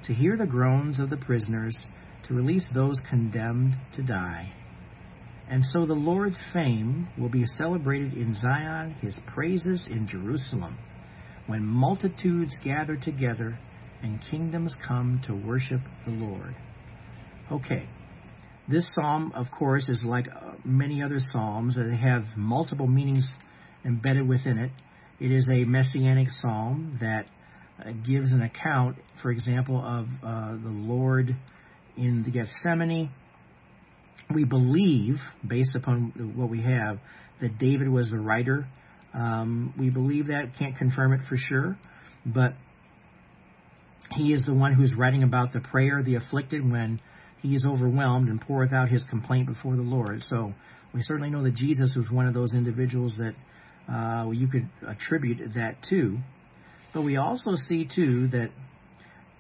to 0.05 0.15
hear 0.15 0.37
the 0.37 0.47
groans 0.47 0.99
of 0.99 1.11
the 1.11 1.17
prisoners, 1.17 1.77
to 2.27 2.35
release 2.35 2.65
those 2.73 2.99
condemned 3.09 3.77
to 3.95 4.03
die. 4.03 4.53
And 5.51 5.63
so 5.65 5.87
the 5.87 5.95
Lord's 5.95 6.39
fame 6.53 7.09
will 7.19 7.29
be 7.29 7.45
celebrated 7.57 8.15
in 8.15 8.35
Zion, 8.35 8.93
his 9.01 9.19
praises 9.27 9.85
in 9.91 10.07
Jerusalem, 10.07 10.79
when 11.47 11.65
multitudes 11.65 12.55
gather 12.63 12.97
together 12.97 13.59
and 14.03 14.21
kingdoms 14.31 14.75
come 14.87 15.21
to 15.27 15.35
worship 15.35 15.81
the 16.05 16.13
Lord. 16.13 16.55
Okay, 17.51 17.89
this 18.69 18.87
psalm, 18.95 19.33
of 19.35 19.47
course, 19.51 19.89
is 19.89 20.03
like 20.05 20.29
uh, 20.29 20.53
many 20.65 21.03
other 21.03 21.19
psalms 21.33 21.77
that 21.77 21.91
have 21.91 22.25
multiple 22.37 22.87
meanings 22.87 23.27
embedded 23.89 24.29
within 24.29 24.59
it. 24.59 24.71
It 25.19 25.33
is 25.33 25.47
a 25.51 25.65
messianic 25.65 26.29
psalm 26.41 26.99
that 27.01 27.27
uh, 27.81 27.91
gives 28.07 28.31
an 28.31 28.43
account, 28.43 28.97
for 29.21 29.33
example, 29.33 29.79
of 29.79 30.07
uh, 30.23 30.53
the 30.53 30.69
Lord 30.69 31.35
in 31.97 32.23
the 32.23 32.31
Gethsemane. 32.31 33.11
We 34.33 34.45
believe, 34.45 35.17
based 35.47 35.75
upon 35.75 36.35
what 36.37 36.51
we 36.51 36.63
have, 36.63 36.99
that 37.41 37.59
David 37.59 37.89
was 37.89 38.11
the 38.11 38.19
writer. 38.19 38.69
Um, 39.15 39.75
we 39.79 39.91
believe 39.91 40.27
that, 40.27 40.57
can't 40.59 40.77
confirm 40.77 41.15
it 41.15 41.21
for 41.29 41.37
sure, 41.37 41.79
but 42.27 42.53
he 44.13 44.33
is 44.33 44.45
the 44.45 44.55
one 44.55 44.75
who's 44.75 44.95
writing 44.95 45.23
about 45.23 45.53
the 45.53 45.61
prayer 45.61 46.01
of 46.01 46.05
the 46.05 46.17
afflicted 46.17 46.69
when 46.71 47.01
he 47.41 47.55
is 47.55 47.65
overwhelmed 47.67 48.29
and 48.29 48.41
poureth 48.41 48.73
out 48.73 48.89
his 48.89 49.05
complaint 49.05 49.47
before 49.47 49.77
the 49.77 49.83
Lord. 49.83 50.23
So 50.29 50.53
we 50.93 51.03
certainly 51.03 51.31
know 51.31 51.43
that 51.45 51.55
Jesus 51.55 51.95
was 51.97 52.11
one 52.11 52.27
of 52.27 52.35
those 52.35 52.55
individuals 52.55 53.15
that 53.19 53.35
uh, 53.91 54.31
you 54.31 54.49
could 54.49 54.69
attribute 54.87 55.55
that 55.55 55.77
to. 55.91 56.19
But 56.93 57.03
we 57.03 57.17
also 57.17 57.55
see, 57.69 57.89
too, 57.93 58.29
that 58.29 58.51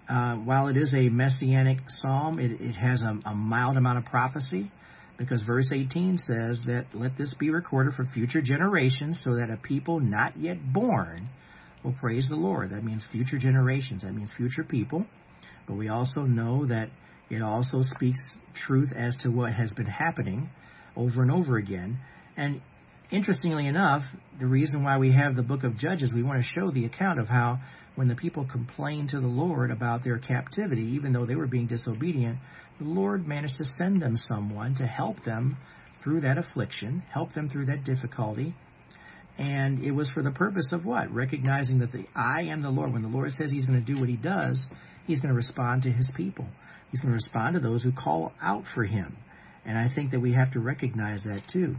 uh, 0.08 0.36
while 0.36 0.68
it 0.68 0.76
is 0.76 0.92
a 0.94 1.08
messianic 1.08 1.78
psalm, 1.88 2.38
it, 2.38 2.60
it 2.60 2.74
has 2.74 3.02
a, 3.02 3.18
a, 3.28 3.34
mild 3.34 3.76
amount 3.76 3.98
of 3.98 4.04
prophecy 4.06 4.70
because 5.18 5.42
verse 5.42 5.68
18 5.72 6.18
says 6.18 6.60
that 6.66 6.86
let 6.94 7.18
this 7.18 7.34
be 7.38 7.50
recorded 7.50 7.94
for 7.94 8.06
future 8.14 8.40
generations 8.40 9.20
so 9.22 9.34
that 9.34 9.50
a 9.50 9.56
people 9.56 10.00
not 10.00 10.36
yet 10.38 10.72
born 10.72 11.28
will 11.84 11.92
praise 11.92 12.26
the 12.28 12.36
Lord. 12.36 12.70
That 12.70 12.84
means 12.84 13.02
future 13.12 13.38
generations, 13.38 14.02
that 14.02 14.12
means 14.12 14.30
future 14.36 14.64
people. 14.64 15.04
But 15.66 15.74
we 15.74 15.88
also 15.88 16.22
know 16.22 16.66
that 16.66 16.88
it 17.28 17.42
also 17.42 17.82
speaks 17.82 18.18
truth 18.66 18.90
as 18.96 19.14
to 19.22 19.28
what 19.28 19.52
has 19.52 19.72
been 19.74 19.86
happening 19.86 20.48
over 20.96 21.22
and 21.22 21.30
over 21.30 21.58
again. 21.58 21.98
And 22.36 22.62
interestingly 23.10 23.66
enough, 23.66 24.02
the 24.38 24.46
reason 24.46 24.82
why 24.82 24.98
we 24.98 25.12
have 25.12 25.36
the 25.36 25.42
book 25.42 25.64
of 25.64 25.76
Judges, 25.76 26.12
we 26.12 26.22
want 26.22 26.42
to 26.42 26.48
show 26.48 26.70
the 26.70 26.84
account 26.84 27.18
of 27.18 27.28
how 27.28 27.58
when 27.96 28.08
the 28.08 28.14
people 28.14 28.46
complained 28.50 29.10
to 29.10 29.20
the 29.20 29.26
Lord 29.26 29.70
about 29.70 30.04
their 30.04 30.18
captivity, 30.18 30.92
even 30.94 31.12
though 31.12 31.26
they 31.26 31.34
were 31.34 31.46
being 31.46 31.66
disobedient, 31.66 32.38
the 32.78 32.84
Lord 32.84 33.26
managed 33.26 33.56
to 33.56 33.64
send 33.76 34.00
them 34.00 34.16
someone 34.16 34.76
to 34.76 34.86
help 34.86 35.24
them 35.24 35.56
through 36.02 36.20
that 36.20 36.38
affliction, 36.38 37.02
help 37.12 37.34
them 37.34 37.48
through 37.48 37.66
that 37.66 37.84
difficulty. 37.84 38.54
And 39.36 39.82
it 39.84 39.92
was 39.92 40.08
for 40.10 40.22
the 40.22 40.30
purpose 40.30 40.68
of 40.72 40.84
what? 40.84 41.12
Recognizing 41.12 41.80
that 41.80 41.92
the 41.92 42.06
I 42.14 42.42
am 42.42 42.62
the 42.62 42.70
Lord. 42.70 42.92
When 42.92 43.02
the 43.02 43.08
Lord 43.08 43.32
says 43.32 43.50
he's 43.50 43.66
going 43.66 43.84
to 43.84 43.92
do 43.92 43.98
what 43.98 44.08
he 44.08 44.16
does, 44.16 44.64
he's 45.06 45.20
going 45.20 45.30
to 45.30 45.36
respond 45.36 45.82
to 45.82 45.90
his 45.90 46.08
people. 46.16 46.46
He's 46.90 47.00
going 47.00 47.10
to 47.10 47.14
respond 47.14 47.54
to 47.54 47.60
those 47.60 47.82
who 47.82 47.92
call 47.92 48.32
out 48.42 48.64
for 48.74 48.84
him. 48.84 49.16
And 49.64 49.76
I 49.76 49.92
think 49.94 50.12
that 50.12 50.20
we 50.20 50.32
have 50.32 50.52
to 50.52 50.60
recognize 50.60 51.24
that 51.24 51.42
too. 51.52 51.76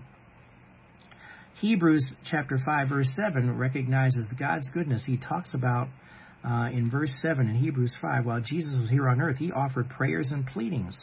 Hebrews 1.60 2.08
chapter 2.24 2.58
5 2.64 2.88
verse 2.88 3.10
7 3.16 3.58
recognizes 3.58 4.26
God's 4.40 4.70
goodness. 4.70 5.04
He 5.06 5.18
talks 5.18 5.54
about 5.54 5.90
uh, 6.48 6.70
in 6.72 6.90
verse 6.90 7.12
7 7.22 7.50
in 7.50 7.56
Hebrews 7.56 7.94
5, 8.02 8.26
while 8.26 8.40
Jesus 8.40 8.80
was 8.80 8.90
here 8.90 9.10
on 9.10 9.20
earth, 9.20 9.36
he 9.36 9.52
offered 9.52 9.90
prayers 9.90 10.30
and 10.32 10.48
pleadings 10.48 10.98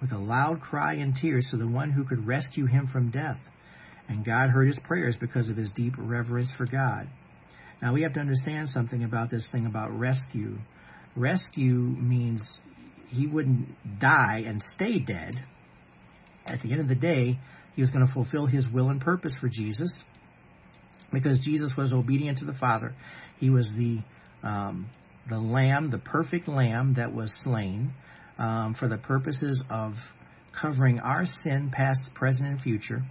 with 0.00 0.10
a 0.10 0.18
loud 0.18 0.60
cry 0.60 0.94
and 0.94 1.14
tears 1.14 1.46
to 1.52 1.56
the 1.56 1.68
one 1.68 1.92
who 1.92 2.04
could 2.04 2.26
rescue 2.26 2.66
him 2.66 2.88
from 2.92 3.12
death. 3.12 3.38
And 4.08 4.24
God 4.24 4.50
heard 4.50 4.66
his 4.66 4.78
prayers 4.84 5.16
because 5.20 5.48
of 5.48 5.56
his 5.56 5.70
deep 5.70 5.94
reverence 5.96 6.50
for 6.56 6.66
God. 6.66 7.08
Now 7.80 7.92
we 7.92 8.02
have 8.02 8.14
to 8.14 8.20
understand 8.20 8.70
something 8.70 9.04
about 9.04 9.30
this 9.30 9.46
thing 9.52 9.66
about 9.66 9.96
rescue. 9.96 10.58
Rescue 11.14 11.74
means 11.74 12.42
he 13.08 13.28
wouldn't 13.28 13.68
die 14.00 14.42
and 14.46 14.60
stay 14.74 14.98
dead. 14.98 15.36
At 16.44 16.60
the 16.62 16.72
end 16.72 16.80
of 16.80 16.88
the 16.88 16.96
day, 16.96 17.38
he 17.74 17.82
was 17.82 17.90
going 17.90 18.06
to 18.06 18.12
fulfill 18.12 18.46
his 18.46 18.66
will 18.68 18.90
and 18.90 19.00
purpose 19.00 19.32
for 19.40 19.48
Jesus 19.48 19.94
because 21.12 21.38
Jesus 21.40 21.72
was 21.76 21.92
obedient 21.92 22.38
to 22.38 22.44
the 22.44 22.54
Father. 22.54 22.94
He 23.38 23.50
was 23.50 23.70
the 23.76 23.98
um, 24.42 24.88
the 25.28 25.38
lamb, 25.38 25.90
the 25.90 25.98
perfect 25.98 26.48
lamb 26.48 26.94
that 26.96 27.14
was 27.14 27.32
slain 27.44 27.92
um, 28.38 28.74
for 28.78 28.88
the 28.88 28.96
purposes 28.96 29.62
of 29.70 29.94
covering 30.60 30.98
our 30.98 31.24
sin, 31.44 31.70
past, 31.72 32.00
present, 32.14 32.48
and 32.48 32.60
future. 32.60 33.02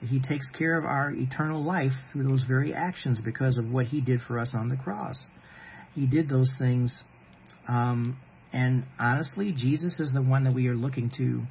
He 0.00 0.20
takes 0.20 0.48
care 0.50 0.78
of 0.78 0.84
our 0.84 1.10
eternal 1.12 1.62
life 1.62 1.92
through 2.10 2.24
those 2.24 2.42
very 2.48 2.74
actions 2.74 3.20
because 3.24 3.58
of 3.58 3.70
what 3.70 3.86
he 3.86 4.00
did 4.00 4.20
for 4.26 4.38
us 4.38 4.50
on 4.54 4.68
the 4.68 4.76
cross. 4.76 5.28
He 5.94 6.06
did 6.06 6.28
those 6.28 6.50
things, 6.58 7.02
um, 7.68 8.16
and 8.52 8.84
honestly, 8.98 9.52
Jesus 9.52 9.94
is 9.98 10.10
the 10.12 10.22
one 10.22 10.44
that 10.44 10.54
we 10.54 10.66
are 10.68 10.74
looking 10.74 11.10
to 11.18 11.42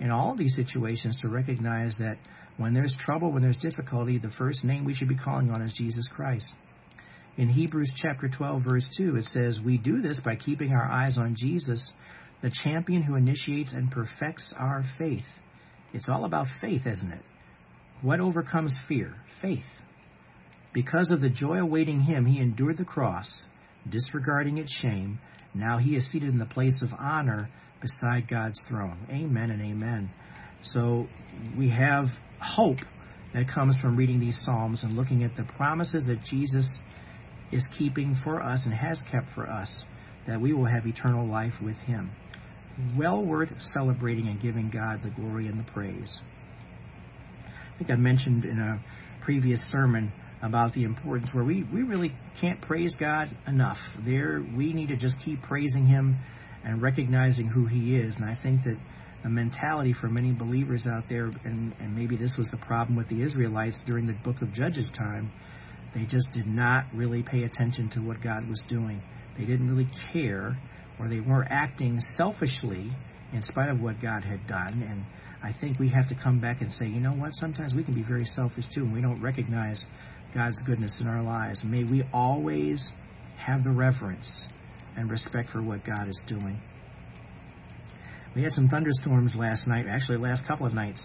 in 0.00 0.10
all 0.10 0.34
these 0.34 0.56
situations 0.56 1.16
to 1.20 1.28
recognize 1.28 1.94
that 1.98 2.16
when 2.56 2.74
there's 2.74 2.94
trouble, 3.04 3.32
when 3.32 3.42
there's 3.42 3.56
difficulty, 3.58 4.18
the 4.18 4.30
first 4.36 4.64
name 4.64 4.84
we 4.84 4.94
should 4.94 5.08
be 5.08 5.16
calling 5.16 5.50
on 5.50 5.62
is 5.62 5.72
Jesus 5.76 6.08
Christ. 6.08 6.50
In 7.36 7.48
Hebrews 7.48 7.92
chapter 7.96 8.28
12, 8.28 8.62
verse 8.64 8.88
2, 8.98 9.16
it 9.16 9.24
says, 9.32 9.60
We 9.64 9.78
do 9.78 10.02
this 10.02 10.18
by 10.24 10.36
keeping 10.36 10.72
our 10.72 10.84
eyes 10.84 11.16
on 11.16 11.36
Jesus, 11.38 11.80
the 12.42 12.50
champion 12.64 13.02
who 13.02 13.14
initiates 13.14 13.72
and 13.72 13.90
perfects 13.90 14.52
our 14.58 14.84
faith. 14.98 15.24
It's 15.92 16.08
all 16.08 16.24
about 16.24 16.48
faith, 16.60 16.82
isn't 16.86 17.12
it? 17.12 17.22
What 18.02 18.20
overcomes 18.20 18.74
fear? 18.88 19.14
Faith. 19.40 19.64
Because 20.72 21.10
of 21.10 21.20
the 21.20 21.30
joy 21.30 21.58
awaiting 21.58 22.00
him, 22.00 22.26
he 22.26 22.40
endured 22.40 22.78
the 22.78 22.84
cross, 22.84 23.32
disregarding 23.88 24.58
its 24.58 24.72
shame. 24.72 25.18
Now 25.54 25.78
he 25.78 25.96
is 25.96 26.06
seated 26.12 26.28
in 26.28 26.38
the 26.38 26.46
place 26.46 26.82
of 26.82 26.90
honor 26.98 27.50
beside 27.80 28.28
God's 28.28 28.60
throne. 28.68 28.98
Amen 29.10 29.50
and 29.50 29.62
amen. 29.62 30.10
So 30.62 31.06
we 31.56 31.70
have 31.70 32.06
hope 32.40 32.78
that 33.34 33.48
comes 33.48 33.76
from 33.80 33.96
reading 33.96 34.20
these 34.20 34.36
Psalms 34.44 34.82
and 34.82 34.94
looking 34.94 35.22
at 35.22 35.36
the 35.36 35.44
promises 35.56 36.04
that 36.06 36.22
Jesus 36.24 36.68
is 37.52 37.66
keeping 37.78 38.16
for 38.22 38.42
us 38.42 38.60
and 38.64 38.74
has 38.74 39.00
kept 39.10 39.26
for 39.34 39.48
us, 39.48 39.84
that 40.26 40.40
we 40.40 40.52
will 40.52 40.66
have 40.66 40.86
eternal 40.86 41.26
life 41.26 41.54
with 41.62 41.76
Him. 41.76 42.10
Well 42.96 43.24
worth 43.24 43.50
celebrating 43.72 44.28
and 44.28 44.40
giving 44.40 44.70
God 44.70 45.00
the 45.02 45.10
glory 45.10 45.48
and 45.48 45.58
the 45.58 45.70
praise. 45.70 46.20
I 47.46 47.78
think 47.78 47.90
I 47.90 47.96
mentioned 47.96 48.44
in 48.44 48.58
a 48.58 48.80
previous 49.24 49.60
sermon 49.70 50.12
about 50.42 50.72
the 50.72 50.84
importance 50.84 51.28
where 51.32 51.44
we, 51.44 51.64
we 51.72 51.82
really 51.82 52.12
can't 52.40 52.60
praise 52.62 52.94
God 52.98 53.28
enough. 53.46 53.78
There 54.04 54.44
we 54.56 54.72
need 54.72 54.88
to 54.88 54.96
just 54.96 55.16
keep 55.24 55.42
praising 55.42 55.86
Him 55.86 56.18
and 56.64 56.82
recognizing 56.82 57.46
who 57.46 57.66
He 57.66 57.96
is. 57.96 58.16
And 58.16 58.24
I 58.24 58.38
think 58.42 58.64
that 58.64 58.76
the 59.22 59.28
mentality 59.28 59.92
for 59.92 60.08
many 60.08 60.32
believers 60.32 60.86
out 60.86 61.04
there, 61.08 61.30
and, 61.44 61.74
and 61.78 61.94
maybe 61.94 62.16
this 62.16 62.34
was 62.38 62.48
the 62.50 62.56
problem 62.58 62.96
with 62.96 63.08
the 63.08 63.22
Israelites 63.22 63.78
during 63.86 64.06
the 64.06 64.16
book 64.24 64.40
of 64.42 64.52
Judges 64.52 64.88
time, 64.96 65.30
they 65.94 66.04
just 66.04 66.30
did 66.32 66.46
not 66.46 66.84
really 66.94 67.22
pay 67.22 67.42
attention 67.42 67.90
to 67.90 68.00
what 68.00 68.22
God 68.22 68.48
was 68.48 68.62
doing. 68.68 69.02
They 69.36 69.44
didn't 69.44 69.68
really 69.68 69.88
care, 70.12 70.58
or 70.98 71.08
they 71.08 71.20
weren't 71.20 71.48
acting 71.50 72.00
selfishly 72.16 72.90
in 73.32 73.42
spite 73.44 73.68
of 73.68 73.80
what 73.80 74.00
God 74.00 74.24
had 74.24 74.46
done. 74.46 74.82
And 74.88 75.04
I 75.42 75.58
think 75.60 75.78
we 75.78 75.88
have 75.88 76.08
to 76.08 76.14
come 76.14 76.40
back 76.40 76.60
and 76.60 76.70
say, 76.72 76.86
you 76.86 77.00
know 77.00 77.12
what? 77.12 77.30
Sometimes 77.34 77.74
we 77.74 77.82
can 77.82 77.94
be 77.94 78.02
very 78.02 78.24
selfish 78.24 78.64
too, 78.74 78.82
and 78.82 78.92
we 78.92 79.00
don't 79.00 79.20
recognize 79.20 79.84
God's 80.34 80.60
goodness 80.64 80.94
in 81.00 81.06
our 81.06 81.22
lives. 81.22 81.60
May 81.64 81.84
we 81.84 82.04
always 82.12 82.84
have 83.36 83.64
the 83.64 83.70
reverence 83.70 84.30
and 84.96 85.10
respect 85.10 85.50
for 85.50 85.62
what 85.62 85.84
God 85.84 86.08
is 86.08 86.20
doing. 86.26 86.60
We 88.34 88.42
had 88.42 88.52
some 88.52 88.68
thunderstorms 88.68 89.34
last 89.34 89.66
night, 89.66 89.86
actually, 89.88 90.18
last 90.18 90.46
couple 90.46 90.66
of 90.66 90.72
nights 90.72 91.04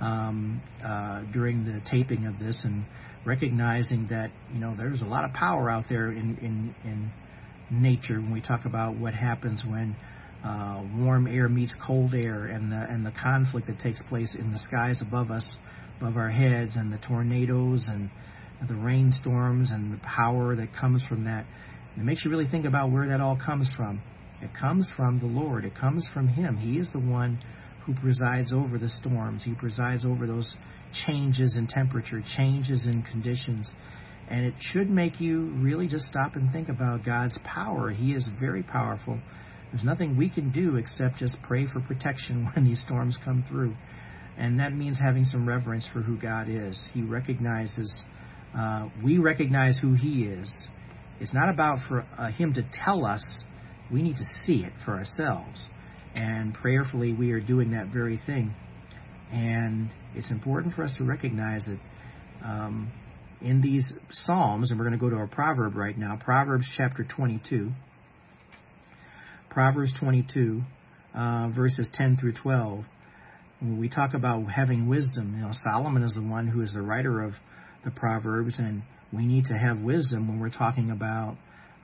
um, 0.00 0.62
uh, 0.84 1.22
during 1.32 1.64
the 1.64 1.80
taping 1.90 2.26
of 2.26 2.38
this, 2.38 2.58
and 2.62 2.84
recognizing 3.26 4.06
that 4.08 4.30
you 4.52 4.60
know 4.60 4.74
there's 4.76 5.02
a 5.02 5.06
lot 5.06 5.24
of 5.24 5.32
power 5.32 5.68
out 5.70 5.84
there 5.88 6.12
in 6.12 6.36
in, 6.38 6.74
in 6.84 7.10
nature 7.70 8.20
when 8.20 8.32
we 8.32 8.40
talk 8.40 8.64
about 8.64 8.96
what 8.96 9.14
happens 9.14 9.62
when 9.64 9.96
uh, 10.44 10.82
warm 10.96 11.26
air 11.26 11.48
meets 11.48 11.74
cold 11.86 12.14
air 12.14 12.46
and 12.46 12.72
the 12.72 12.86
and 12.88 13.04
the 13.04 13.12
conflict 13.22 13.66
that 13.66 13.78
takes 13.80 14.02
place 14.08 14.34
in 14.38 14.50
the 14.50 14.58
skies 14.58 15.00
above 15.02 15.30
us, 15.30 15.44
above 16.00 16.16
our 16.16 16.30
heads, 16.30 16.76
and 16.76 16.92
the 16.92 16.98
tornadoes 16.98 17.86
and 17.88 18.10
the 18.68 18.74
rainstorms 18.74 19.70
and 19.70 19.92
the 19.92 19.98
power 19.98 20.56
that 20.56 20.68
comes 20.74 21.02
from 21.08 21.24
that. 21.24 21.46
It 21.96 22.04
makes 22.04 22.24
you 22.24 22.30
really 22.30 22.48
think 22.48 22.64
about 22.64 22.90
where 22.90 23.08
that 23.08 23.20
all 23.20 23.36
comes 23.36 23.68
from. 23.76 24.00
It 24.42 24.50
comes 24.58 24.88
from 24.96 25.18
the 25.18 25.26
Lord. 25.26 25.64
It 25.64 25.74
comes 25.74 26.06
from 26.14 26.28
Him. 26.28 26.56
He 26.56 26.78
is 26.78 26.88
the 26.92 26.98
one 26.98 27.38
who 27.84 27.94
presides 27.94 28.52
over 28.52 28.78
the 28.78 28.88
storms. 28.88 29.42
He 29.44 29.54
presides 29.54 30.04
over 30.04 30.26
those 30.26 30.56
changes 31.06 31.54
in 31.56 31.66
temperature, 31.66 32.22
changes 32.36 32.86
in 32.86 33.02
conditions. 33.02 33.70
And 34.28 34.44
it 34.44 34.54
should 34.60 34.88
make 34.88 35.20
you 35.20 35.50
really 35.56 35.88
just 35.88 36.06
stop 36.06 36.36
and 36.36 36.52
think 36.52 36.68
about 36.68 37.04
God's 37.04 37.36
power. 37.44 37.90
He 37.90 38.12
is 38.12 38.28
very 38.38 38.62
powerful. 38.62 39.18
There's 39.72 39.84
nothing 39.84 40.16
we 40.16 40.28
can 40.28 40.50
do 40.50 40.76
except 40.76 41.16
just 41.16 41.36
pray 41.42 41.66
for 41.66 41.80
protection 41.80 42.48
when 42.54 42.64
these 42.64 42.80
storms 42.86 43.18
come 43.24 43.44
through. 43.48 43.74
And 44.38 44.58
that 44.60 44.72
means 44.72 44.98
having 44.98 45.24
some 45.24 45.46
reverence 45.46 45.86
for 45.92 46.00
who 46.00 46.16
God 46.16 46.48
is. 46.48 46.80
He 46.94 47.02
recognizes, 47.02 48.04
uh, 48.56 48.88
we 49.04 49.18
recognize 49.18 49.76
who 49.82 49.94
He 49.94 50.22
is. 50.22 50.50
It's 51.20 51.34
not 51.34 51.50
about 51.50 51.78
for 51.86 52.06
uh, 52.16 52.30
Him 52.30 52.54
to 52.54 52.62
tell 52.84 53.04
us, 53.04 53.22
we 53.92 54.02
need 54.02 54.16
to 54.16 54.24
see 54.46 54.64
it 54.64 54.72
for 54.84 54.96
ourselves. 54.96 55.66
And 56.14 56.54
prayerfully, 56.54 57.12
we 57.12 57.32
are 57.32 57.40
doing 57.40 57.72
that 57.72 57.88
very 57.88 58.20
thing. 58.26 58.54
And 59.32 59.90
it's 60.14 60.30
important 60.30 60.74
for 60.74 60.82
us 60.82 60.92
to 60.98 61.04
recognize 61.04 61.64
that 61.66 61.78
um, 62.44 62.90
in 63.40 63.60
these 63.60 63.84
Psalms, 64.10 64.70
and 64.70 64.78
we're 64.78 64.86
going 64.86 64.98
to 64.98 65.04
go 65.04 65.10
to 65.10 65.22
a 65.22 65.26
proverb 65.26 65.76
right 65.76 65.96
now, 65.96 66.18
Proverbs 66.22 66.66
chapter 66.76 67.04
22. 67.04 67.70
Proverbs 69.50 69.92
22, 70.00 70.62
uh, 71.14 71.48
verses 71.54 71.88
10 71.94 72.18
through 72.18 72.34
12. 72.42 72.84
When 73.60 73.78
we 73.78 73.88
talk 73.88 74.14
about 74.14 74.50
having 74.50 74.88
wisdom, 74.88 75.34
you 75.36 75.42
know, 75.42 75.52
Solomon 75.64 76.02
is 76.02 76.14
the 76.14 76.22
one 76.22 76.46
who 76.46 76.62
is 76.62 76.72
the 76.72 76.82
writer 76.82 77.22
of 77.22 77.34
the 77.84 77.90
Proverbs, 77.90 78.54
and 78.58 78.82
we 79.12 79.26
need 79.26 79.46
to 79.46 79.54
have 79.54 79.80
wisdom 79.80 80.28
when 80.28 80.38
we're 80.38 80.50
talking 80.50 80.90
about 80.90 81.36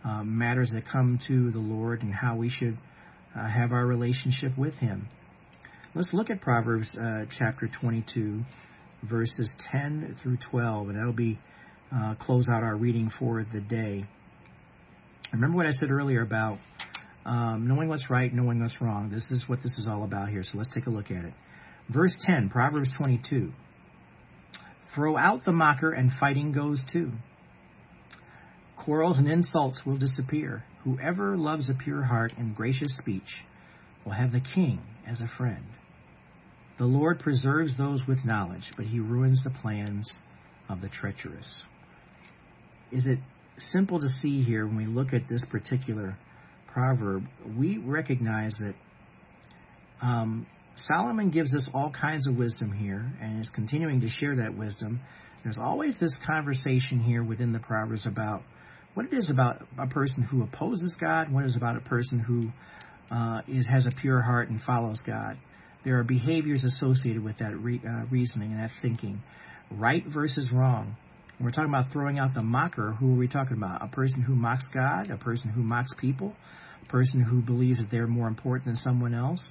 uh, 0.05 0.23
matters 0.23 0.71
that 0.73 0.85
come 0.91 1.19
to 1.27 1.51
the 1.51 1.59
Lord 1.59 2.03
and 2.03 2.15
how 2.15 2.37
we 2.37 2.49
should 2.49 2.79
uh, 3.37 3.49
have 3.49 3.73
our 3.73 3.85
relationship 3.85 4.57
with 4.57 4.75
Him. 4.75 5.09
Let's 5.95 6.11
look 6.13 6.31
at 6.31 6.41
Proverbs 6.41 6.91
uh, 7.01 7.25
chapter 7.39 7.69
22, 7.81 8.43
verses 9.09 9.53
10 9.73 10.17
through 10.23 10.39
12, 10.51 10.91
and 10.91 10.99
that'll 10.99 11.13
be 11.13 11.39
uh, 11.95 12.15
close 12.21 12.47
out 12.49 12.63
our 12.63 12.77
reading 12.77 13.11
for 13.19 13.45
the 13.53 13.61
day. 13.61 14.05
Remember 15.33 15.57
what 15.57 15.67
I 15.67 15.73
said 15.73 15.91
earlier 15.91 16.23
about 16.23 16.59
um, 17.25 17.67
knowing 17.67 17.89
what's 17.89 18.09
right, 18.09 18.33
knowing 18.33 18.61
what's 18.61 18.81
wrong. 18.81 19.11
This 19.11 19.27
is 19.31 19.43
what 19.49 19.59
this 19.63 19.73
is 19.79 19.89
all 19.89 20.05
about 20.05 20.29
here. 20.29 20.43
So 20.45 20.59
let's 20.59 20.73
take 20.73 20.87
a 20.87 20.91
look 20.91 21.11
at 21.11 21.25
it. 21.25 21.35
Verse 21.93 22.17
10, 22.25 22.51
Proverbs 22.51 22.91
22. 22.97 23.53
Throw 24.97 25.17
out 25.19 25.45
the 25.45 25.53
mocker, 25.53 25.93
and 25.93 26.11
fighting 26.19 26.53
goes 26.53 26.81
too. 26.91 27.13
Quarrels 28.79 29.19
and 29.19 29.29
insults 29.29 29.81
will 29.85 29.99
disappear. 29.99 30.65
Whoever 30.85 31.37
loves 31.37 31.69
a 31.69 31.75
pure 31.75 32.03
heart 32.03 32.33
and 32.39 32.57
gracious 32.57 32.97
speech 32.97 33.45
will 34.05 34.13
have 34.13 34.33
the 34.33 34.41
king 34.41 34.81
as 35.07 35.21
a 35.21 35.31
friend. 35.37 35.67
The 36.79 36.87
Lord 36.87 37.21
preserves 37.21 37.77
those 37.77 38.03
with 38.09 38.25
knowledge, 38.25 38.73
but 38.77 38.87
he 38.87 38.99
ruins 38.99 39.43
the 39.45 39.51
plans 39.51 40.11
of 40.69 40.81
the 40.81 40.89
treacherous. 40.89 41.65
Is 42.91 43.07
it 43.07 43.19
simple 43.73 44.01
to 44.01 44.09
see 44.23 44.43
here 44.43 44.67
when 44.67 44.77
we 44.77 44.87
look 44.87 45.13
at 45.13 45.29
this 45.29 45.45
particular 45.51 46.17
proverb? 46.73 47.25
We 47.59 47.79
recognize 47.79 48.55
that 48.61 48.75
um, 50.01 50.47
Solomon 50.83 51.31
gives 51.31 51.55
us 51.55 51.69
all 51.73 51.91
kinds 51.91 52.27
of 52.27 52.37
wisdom 52.37 52.73
here 52.73 53.11
and 53.21 53.41
is 53.41 53.51
continuing 53.55 54.01
to 54.03 54.09
share 54.09 54.37
that 54.37 54.57
wisdom. 54.57 55.01
There's 55.43 55.59
always 55.59 55.99
this 55.99 56.15
conversation 56.27 57.01
here 57.01 57.25
within 57.25 57.53
the 57.53 57.59
Proverbs 57.59 58.07
about 58.07 58.43
what 58.95 59.07
it 59.07 59.15
is 59.15 59.31
about 59.31 59.67
a 59.79 59.87
person 59.87 60.23
who 60.23 60.43
opposes 60.43 60.97
God, 61.01 61.33
what 61.33 61.45
it 61.45 61.49
is 61.49 61.57
about 61.57 61.77
a 61.77 61.81
person 61.81 62.19
who 62.19 62.51
uh, 63.15 63.41
is, 63.49 63.67
has 63.67 63.87
a 63.87 63.91
pure 64.01 64.21
heart 64.21 64.51
and 64.51 64.61
follows 64.63 65.01
God. 65.07 65.39
There 65.85 65.99
are 65.99 66.05
behaviors 66.05 66.65
associated 66.65 67.23
with 67.23 67.39
that 67.39 67.57
re, 67.57 67.81
uh, 67.87 68.07
reasoning 68.11 68.53
and 68.53 68.61
that 68.61 68.71
thinking. 68.83 69.23
Right 69.71 70.05
versus 70.13 70.51
wrong. 70.53 70.97
We're 71.41 71.51
talking 71.51 71.69
about 71.69 71.93
throwing 71.93 72.19
out 72.19 72.35
the 72.35 72.43
mocker, 72.43 72.93
who 72.93 73.13
are 73.13 73.17
we 73.17 73.29
talking 73.29 73.57
about? 73.57 73.85
A 73.85 73.89
person 73.89 74.23
who 74.23 74.35
mocks 74.35 74.65
God, 74.73 75.11
a 75.11 75.17
person 75.17 75.51
who 75.51 75.63
mocks 75.63 75.93
people, 75.99 76.35
a 76.83 76.89
person 76.89 77.21
who 77.21 77.43
believes 77.43 77.79
that 77.79 77.91
they're 77.91 78.07
more 78.07 78.29
important 78.29 78.67
than 78.67 78.77
someone 78.77 79.15
else. 79.15 79.47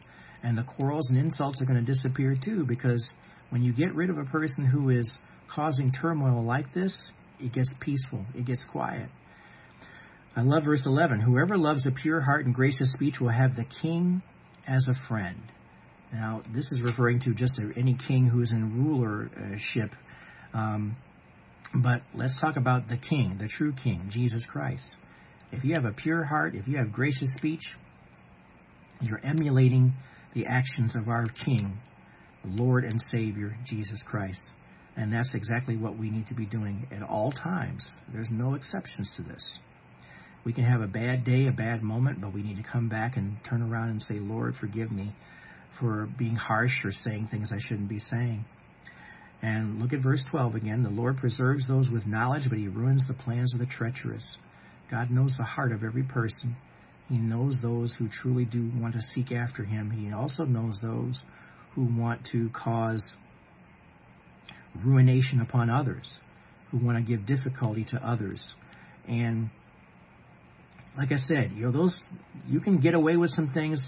And 0.46 0.56
the 0.56 0.64
quarrels 0.64 1.10
and 1.10 1.18
insults 1.18 1.60
are 1.60 1.66
going 1.66 1.84
to 1.84 1.92
disappear 1.92 2.38
too 2.42 2.66
because 2.68 3.04
when 3.50 3.64
you 3.64 3.74
get 3.74 3.96
rid 3.96 4.12
of 4.12 4.20
a 4.20 4.26
person 4.26 4.64
who 4.64 4.92
is 4.92 5.12
causing 5.52 5.92
turmoil 5.92 6.46
like 6.46 6.72
this, 6.72 6.96
it 7.40 7.52
gets 7.52 7.70
peaceful, 7.80 8.24
it 8.36 8.46
gets 8.46 8.64
quiet. 8.72 9.10
I 10.36 10.42
love 10.42 10.66
verse 10.66 10.84
11. 10.86 11.20
Whoever 11.20 11.58
loves 11.58 11.88
a 11.88 11.92
pure 11.92 12.22
heart 12.22 12.46
and 12.46 12.54
gracious 12.54 12.92
speech 12.92 13.16
will 13.20 13.32
have 13.32 13.56
the 13.56 13.66
king 13.82 14.22
as 14.68 14.86
a 14.88 14.94
friend. 15.08 15.42
Now, 16.14 16.44
this 16.54 16.72
is 16.72 16.80
referring 16.80 17.22
to 17.22 17.34
just 17.34 17.60
any 17.76 17.98
king 18.08 18.28
who 18.28 18.42
is 18.42 18.52
in 18.52 18.86
rulership. 18.86 19.98
Um, 20.54 20.96
but 21.74 22.04
let's 22.14 22.40
talk 22.40 22.56
about 22.56 22.88
the 22.88 22.98
king, 22.98 23.38
the 23.42 23.48
true 23.48 23.74
king, 23.84 24.10
Jesus 24.12 24.44
Christ. 24.48 24.86
If 25.52 25.64
you 25.64 25.74
have 25.74 25.86
a 25.86 25.92
pure 25.92 26.24
heart, 26.24 26.54
if 26.54 26.68
you 26.68 26.78
have 26.78 26.92
gracious 26.92 27.32
speech, 27.36 27.64
you're 29.02 29.26
emulating 29.26 29.94
the 30.36 30.46
actions 30.46 30.96
of 30.96 31.08
our 31.08 31.26
king, 31.46 31.80
Lord 32.44 32.84
and 32.84 33.02
Savior, 33.12 33.58
Jesus 33.66 34.04
Christ. 34.06 34.42
And 34.98 35.12
that's 35.12 35.32
exactly 35.34 35.78
what 35.78 35.98
we 35.98 36.10
need 36.10 36.28
to 36.28 36.36
be 36.36 36.46
doing 36.46 36.88
at 36.92 37.02
all 37.02 37.32
times. 37.32 37.86
There's 38.14 38.30
no 38.30 38.54
exceptions 38.54 39.10
to 39.18 39.24
this. 39.24 39.58
We 40.46 40.54
can 40.54 40.64
have 40.64 40.82
a 40.82 40.88
bad 40.88 41.26
day, 41.26 41.48
a 41.48 41.52
bad 41.52 41.82
moment, 41.82 42.22
but 42.22 42.34
we 42.34 42.44
need 42.44 42.58
to 42.58 42.64
come 42.64 42.88
back 42.88 43.18
and 43.18 43.38
turn 43.50 43.62
around 43.62 43.90
and 43.90 44.02
say, 44.02 44.20
Lord, 44.20 44.56
forgive 44.60 44.92
me 44.92 45.14
for 45.80 46.08
being 46.18 46.36
harsh 46.36 46.86
or 46.86 46.92
saying 46.92 47.30
things 47.32 47.50
I 47.52 47.58
shouldn't 47.60 47.90
be 47.90 48.00
saying. 48.00 48.46
And 49.42 49.82
look 49.82 49.92
at 49.92 50.02
verse 50.02 50.24
12 50.32 50.56
again. 50.56 50.84
The 50.84 50.90
Lord 50.90 51.18
preserves 51.18 51.68
those 51.68 51.90
with 51.90 52.06
knowledge, 52.06 52.44
but 52.50 52.58
he 52.58 52.68
ruins 52.68 53.04
the 53.08 53.14
plans 53.14 53.54
of 53.54 53.60
the 53.60 53.66
treacherous. 53.66 54.38
God 54.90 55.12
knows 55.12 55.36
the 55.38 55.44
heart 55.44 55.72
of 55.72 55.84
every 55.84 56.04
person. 56.04 56.56
He 57.10 57.18
knows 57.18 57.58
those 57.62 57.94
who 57.98 58.10
truly 58.10 58.46
do 58.46 58.72
want 58.78 58.96
to 58.96 59.02
seek 59.14 59.32
after 59.32 59.64
him. 59.64 59.92
He 59.92 60.12
also 60.12 60.44
knows 60.44 60.80
those 60.82 61.22
who 61.76 61.84
want 61.84 62.26
to 62.32 62.50
cause 62.50 63.08
ruination 64.84 65.40
upon 65.40 65.70
others, 65.70 66.10
who 66.72 66.84
want 66.84 66.98
to 66.98 67.04
give 67.04 67.26
difficulty 67.26 67.86
to 67.92 67.98
others. 67.98 68.44
And 69.08 69.50
like 70.98 71.12
I 71.12 71.18
said, 71.18 71.52
you 71.52 71.66
know, 71.66 71.72
those 71.72 72.00
you 72.48 72.60
can 72.60 72.80
get 72.80 72.94
away 72.94 73.18
with 73.18 73.30
some 73.32 73.52
things. 73.54 73.82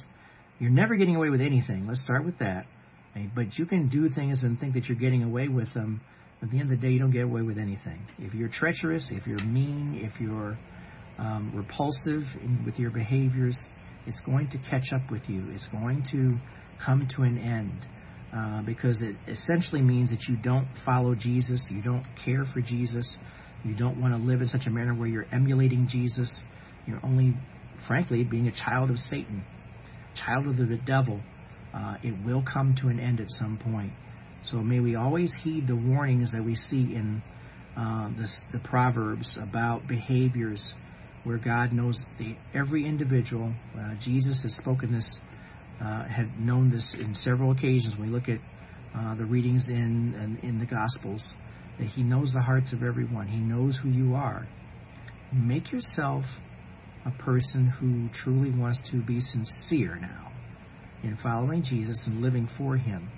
You're 0.60 0.70
never 0.72 0.96
getting 0.96 1.16
away 1.16 1.30
with 1.30 1.42
anything. 1.42 1.88
Let's 1.88 2.02
start 2.04 2.26
with 2.26 2.40
that. 2.40 2.66
But 3.36 3.58
you 3.58 3.66
can 3.66 3.90
do 3.90 4.10
things 4.10 4.44
and 4.44 4.60
think 4.60 4.76
that 4.76 4.86
you're 4.86 4.98
getting 4.98 5.24
away 5.24 5.48
with 5.48 5.74
them. 5.74 6.02
At 6.42 6.52
the 6.52 6.60
end 6.60 6.72
of 6.72 6.80
the 6.80 6.88
day, 6.88 6.94
you 6.94 7.00
don't 7.00 7.12
get 7.12 7.24
away 7.24 7.42
with 7.42 7.58
anything. 7.58 8.00
If 8.20 8.36
you're 8.36 8.50
treacherous, 8.50 9.08
if 9.10 9.26
you're 9.26 9.42
mean, 9.42 10.00
if 10.04 10.22
you're 10.22 10.58
um, 11.18 11.52
repulsive 11.54 12.24
with 12.66 12.78
your 12.78 12.92
behaviors, 12.92 13.58
it's 14.06 14.22
going 14.22 14.50
to 14.50 14.58
catch 14.70 14.94
up 14.94 15.12
with 15.12 15.24
you. 15.28 15.46
It's 15.52 15.68
going 15.68 16.04
to 16.12 16.38
come 16.84 17.08
to 17.16 17.24
an 17.24 17.38
end 17.38 17.86
uh, 18.36 18.62
because 18.64 19.00
it 19.02 19.16
essentially 19.28 19.82
means 19.82 20.12
that 20.12 20.24
you 20.28 20.38
don't 20.38 20.68
follow 20.86 21.16
Jesus, 21.16 21.62
you 21.70 21.82
don't 21.82 22.06
care 22.24 22.46
for 22.54 22.62
Jesus, 22.62 23.08
you 23.64 23.76
don't 23.76 24.00
want 24.00 24.14
to 24.14 24.20
live 24.20 24.42
in 24.42 24.48
such 24.48 24.68
a 24.68 24.70
manner 24.70 24.94
where 24.94 25.08
you're 25.08 25.28
emulating 25.32 25.88
Jesus. 25.90 26.30
You're 26.86 27.04
only, 27.04 27.34
frankly, 27.88 28.24
being 28.24 28.48
a 28.48 28.52
child 28.52 28.90
of 28.90 28.98
Satan, 29.10 29.44
child 30.26 30.48
of 30.48 30.58
the 30.58 30.78
devil. 30.86 31.20
Uh, 31.74 31.96
it 32.04 32.14
will 32.26 32.44
come 32.44 32.76
to 32.82 32.88
an 32.88 33.00
end 33.00 33.20
at 33.20 33.28
some 33.40 33.60
point. 33.72 33.92
So 34.44 34.58
may 34.58 34.80
we 34.80 34.96
always 34.96 35.32
heed 35.44 35.68
the 35.68 35.76
warnings 35.76 36.32
that 36.32 36.44
we 36.44 36.56
see 36.56 36.96
in 36.96 37.22
uh, 37.76 38.10
this, 38.18 38.34
the 38.54 38.60
Proverbs 38.60 39.38
about 39.42 39.88
behaviors 39.88 40.64
where 41.28 41.38
God 41.38 41.74
knows 41.74 42.00
the, 42.18 42.38
every 42.54 42.88
individual. 42.88 43.54
Uh, 43.78 43.96
Jesus 44.02 44.40
has 44.44 44.54
spoken 44.54 44.94
this, 44.94 45.20
uh, 45.84 46.06
had 46.06 46.40
known 46.40 46.70
this 46.72 46.88
in 46.98 47.14
several 47.16 47.52
occasions. 47.52 47.96
When 47.98 48.10
we 48.10 48.16
look 48.16 48.30
at 48.30 48.40
uh, 48.98 49.16
the 49.16 49.26
readings 49.26 49.66
in, 49.68 50.40
in 50.42 50.50
in 50.50 50.60
the 50.60 50.66
Gospels, 50.66 51.22
that 51.80 51.88
He 51.90 52.02
knows 52.02 52.32
the 52.32 52.42
hearts 52.42 52.72
of 52.72 52.82
everyone. 52.82 53.28
He 53.28 53.40
knows 53.40 53.78
who 53.84 53.90
you 53.90 54.16
are. 54.16 54.48
Make 55.34 55.74
yourself 55.74 56.24
a 57.06 57.12
person 57.22 57.68
who 57.68 58.08
truly 58.24 58.58
wants 58.58 58.80
to 58.92 59.02
be 59.02 59.20
sincere 59.20 59.98
now 59.98 60.32
in 61.04 61.18
following 61.22 61.62
Jesus 61.62 62.02
and 62.06 62.22
living 62.22 62.48
for 62.58 62.78
Him. 62.78 63.10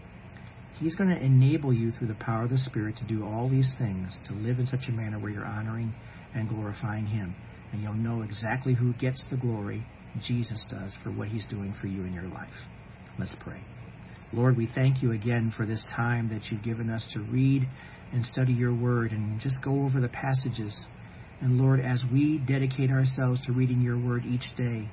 He's 0.79 0.95
going 0.95 1.11
to 1.11 1.23
enable 1.23 1.73
you 1.73 1.91
through 1.91 2.07
the 2.07 2.15
power 2.15 2.45
of 2.45 2.49
the 2.49 2.57
Spirit 2.57 2.97
to 2.97 3.03
do 3.03 3.23
all 3.23 3.49
these 3.49 3.71
things, 3.77 4.17
to 4.27 4.33
live 4.33 4.57
in 4.57 4.65
such 4.65 4.87
a 4.87 4.91
manner 4.91 5.19
where 5.19 5.29
you're 5.29 5.45
honoring 5.45 5.93
and 6.33 6.49
glorifying 6.49 7.05
Him. 7.05 7.35
And 7.71 7.81
you'll 7.81 7.93
know 7.93 8.21
exactly 8.23 8.73
who 8.73 8.93
gets 8.93 9.23
the 9.29 9.37
glory. 9.37 9.85
Jesus 10.21 10.63
does 10.69 10.91
for 11.03 11.11
what 11.11 11.27
He's 11.27 11.45
doing 11.47 11.73
for 11.79 11.87
you 11.87 12.03
in 12.03 12.13
your 12.13 12.27
life. 12.27 12.49
Let's 13.17 13.35
pray. 13.39 13.61
Lord, 14.33 14.57
we 14.57 14.69
thank 14.73 15.01
you 15.01 15.11
again 15.11 15.53
for 15.55 15.65
this 15.65 15.83
time 15.95 16.29
that 16.29 16.51
you've 16.51 16.63
given 16.63 16.89
us 16.89 17.05
to 17.13 17.19
read 17.19 17.67
and 18.11 18.25
study 18.25 18.53
your 18.53 18.73
word 18.73 19.11
and 19.11 19.39
just 19.39 19.61
go 19.63 19.83
over 19.83 19.99
the 19.99 20.09
passages 20.09 20.75
and 21.41 21.57
Lord, 21.57 21.79
as 21.79 22.03
we 22.11 22.37
dedicate 22.37 22.91
ourselves 22.91 23.39
to 23.45 23.53
reading 23.53 23.81
your 23.81 23.97
word 23.97 24.25
each 24.25 24.55
day, 24.57 24.89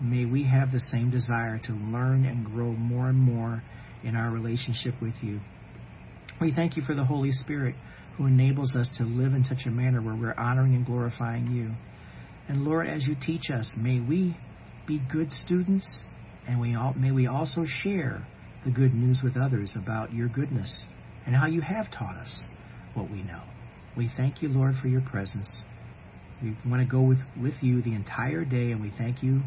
may 0.00 0.24
we 0.24 0.44
have 0.44 0.72
the 0.72 0.80
same 0.90 1.10
desire 1.10 1.60
to 1.64 1.72
learn 1.72 2.24
and 2.24 2.46
grow 2.46 2.72
more 2.72 3.08
and 3.08 3.18
more 3.18 3.62
in 4.02 4.16
our 4.16 4.30
relationship 4.30 4.94
with 5.02 5.14
you. 5.20 5.40
We 6.40 6.52
thank 6.52 6.76
you 6.76 6.82
for 6.82 6.94
the 6.94 7.04
Holy 7.04 7.30
Spirit 7.30 7.74
who 8.16 8.26
enables 8.26 8.74
us 8.74 8.88
to 8.98 9.04
live 9.04 9.34
in 9.34 9.44
such 9.44 9.66
a 9.66 9.70
manner 9.70 10.00
where 10.00 10.16
we're 10.16 10.34
honoring 10.34 10.74
and 10.74 10.86
glorifying 10.86 11.46
you. 11.48 11.72
And 12.48 12.64
Lord, 12.64 12.88
as 12.88 13.04
you 13.04 13.16
teach 13.20 13.50
us, 13.50 13.66
may 13.76 14.00
we 14.00 14.36
be 14.86 15.00
good 15.10 15.30
students 15.42 15.86
and 16.46 16.60
we 16.60 16.74
all, 16.74 16.92
may 16.94 17.12
we 17.12 17.26
also 17.26 17.64
share 17.82 18.26
the 18.64 18.70
good 18.70 18.94
news 18.94 19.20
with 19.22 19.36
others 19.36 19.72
about 19.76 20.12
your 20.12 20.28
goodness 20.28 20.72
and 21.26 21.34
how 21.34 21.46
you 21.46 21.60
have 21.60 21.90
taught 21.90 22.16
us 22.16 22.44
what 22.94 23.10
we 23.10 23.22
know. 23.22 23.42
We 23.96 24.10
thank 24.16 24.42
you, 24.42 24.48
Lord, 24.48 24.74
for 24.80 24.88
your 24.88 25.02
presence. 25.02 25.48
We 26.42 26.56
want 26.68 26.82
to 26.82 26.88
go 26.88 27.00
with, 27.00 27.20
with 27.40 27.54
you 27.60 27.82
the 27.82 27.94
entire 27.94 28.44
day, 28.44 28.72
and 28.72 28.80
we 28.80 28.92
thank 28.98 29.22
you 29.22 29.42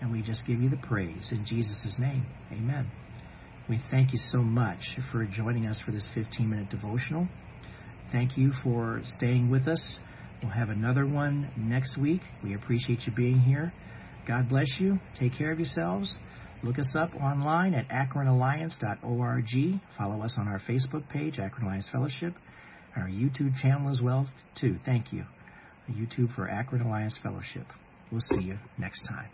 and 0.00 0.12
we 0.12 0.20
just 0.20 0.40
give 0.46 0.60
you 0.60 0.68
the 0.68 0.76
praise 0.76 1.30
in 1.30 1.44
Jesus' 1.46 1.96
name. 1.98 2.26
Amen. 2.52 2.90
We 3.68 3.80
thank 3.90 4.12
you 4.12 4.18
so 4.28 4.38
much 4.38 4.98
for 5.10 5.24
joining 5.24 5.66
us 5.66 5.78
for 5.84 5.92
this 5.92 6.02
15 6.14 6.50
minute 6.50 6.68
devotional. 6.68 7.26
Thank 8.12 8.36
you 8.36 8.52
for 8.62 9.00
staying 9.16 9.48
with 9.48 9.66
us. 9.66 9.80
We'll 10.44 10.52
have 10.52 10.68
another 10.68 11.06
one 11.06 11.50
next 11.56 11.96
week. 11.96 12.20
We 12.42 12.54
appreciate 12.54 13.06
you 13.06 13.12
being 13.14 13.40
here. 13.40 13.72
God 14.28 14.46
bless 14.46 14.78
you. 14.78 14.98
Take 15.18 15.32
care 15.38 15.50
of 15.50 15.58
yourselves. 15.58 16.14
Look 16.62 16.78
us 16.78 16.94
up 16.94 17.14
online 17.14 17.72
at 17.72 17.88
akronalliance.org. 17.88 19.80
Follow 19.96 20.22
us 20.22 20.36
on 20.38 20.46
our 20.46 20.60
Facebook 20.68 21.08
page, 21.08 21.38
Akron 21.38 21.64
Alliance 21.64 21.88
Fellowship, 21.90 22.34
our 22.94 23.08
YouTube 23.08 23.56
channel 23.62 23.90
as 23.90 24.02
well, 24.02 24.28
too. 24.60 24.76
Thank 24.84 25.14
you. 25.14 25.24
YouTube 25.90 26.34
for 26.34 26.46
Akron 26.46 26.82
Alliance 26.82 27.18
Fellowship. 27.22 27.66
We'll 28.12 28.20
see 28.20 28.42
you 28.42 28.58
next 28.76 29.00
time. 29.08 29.30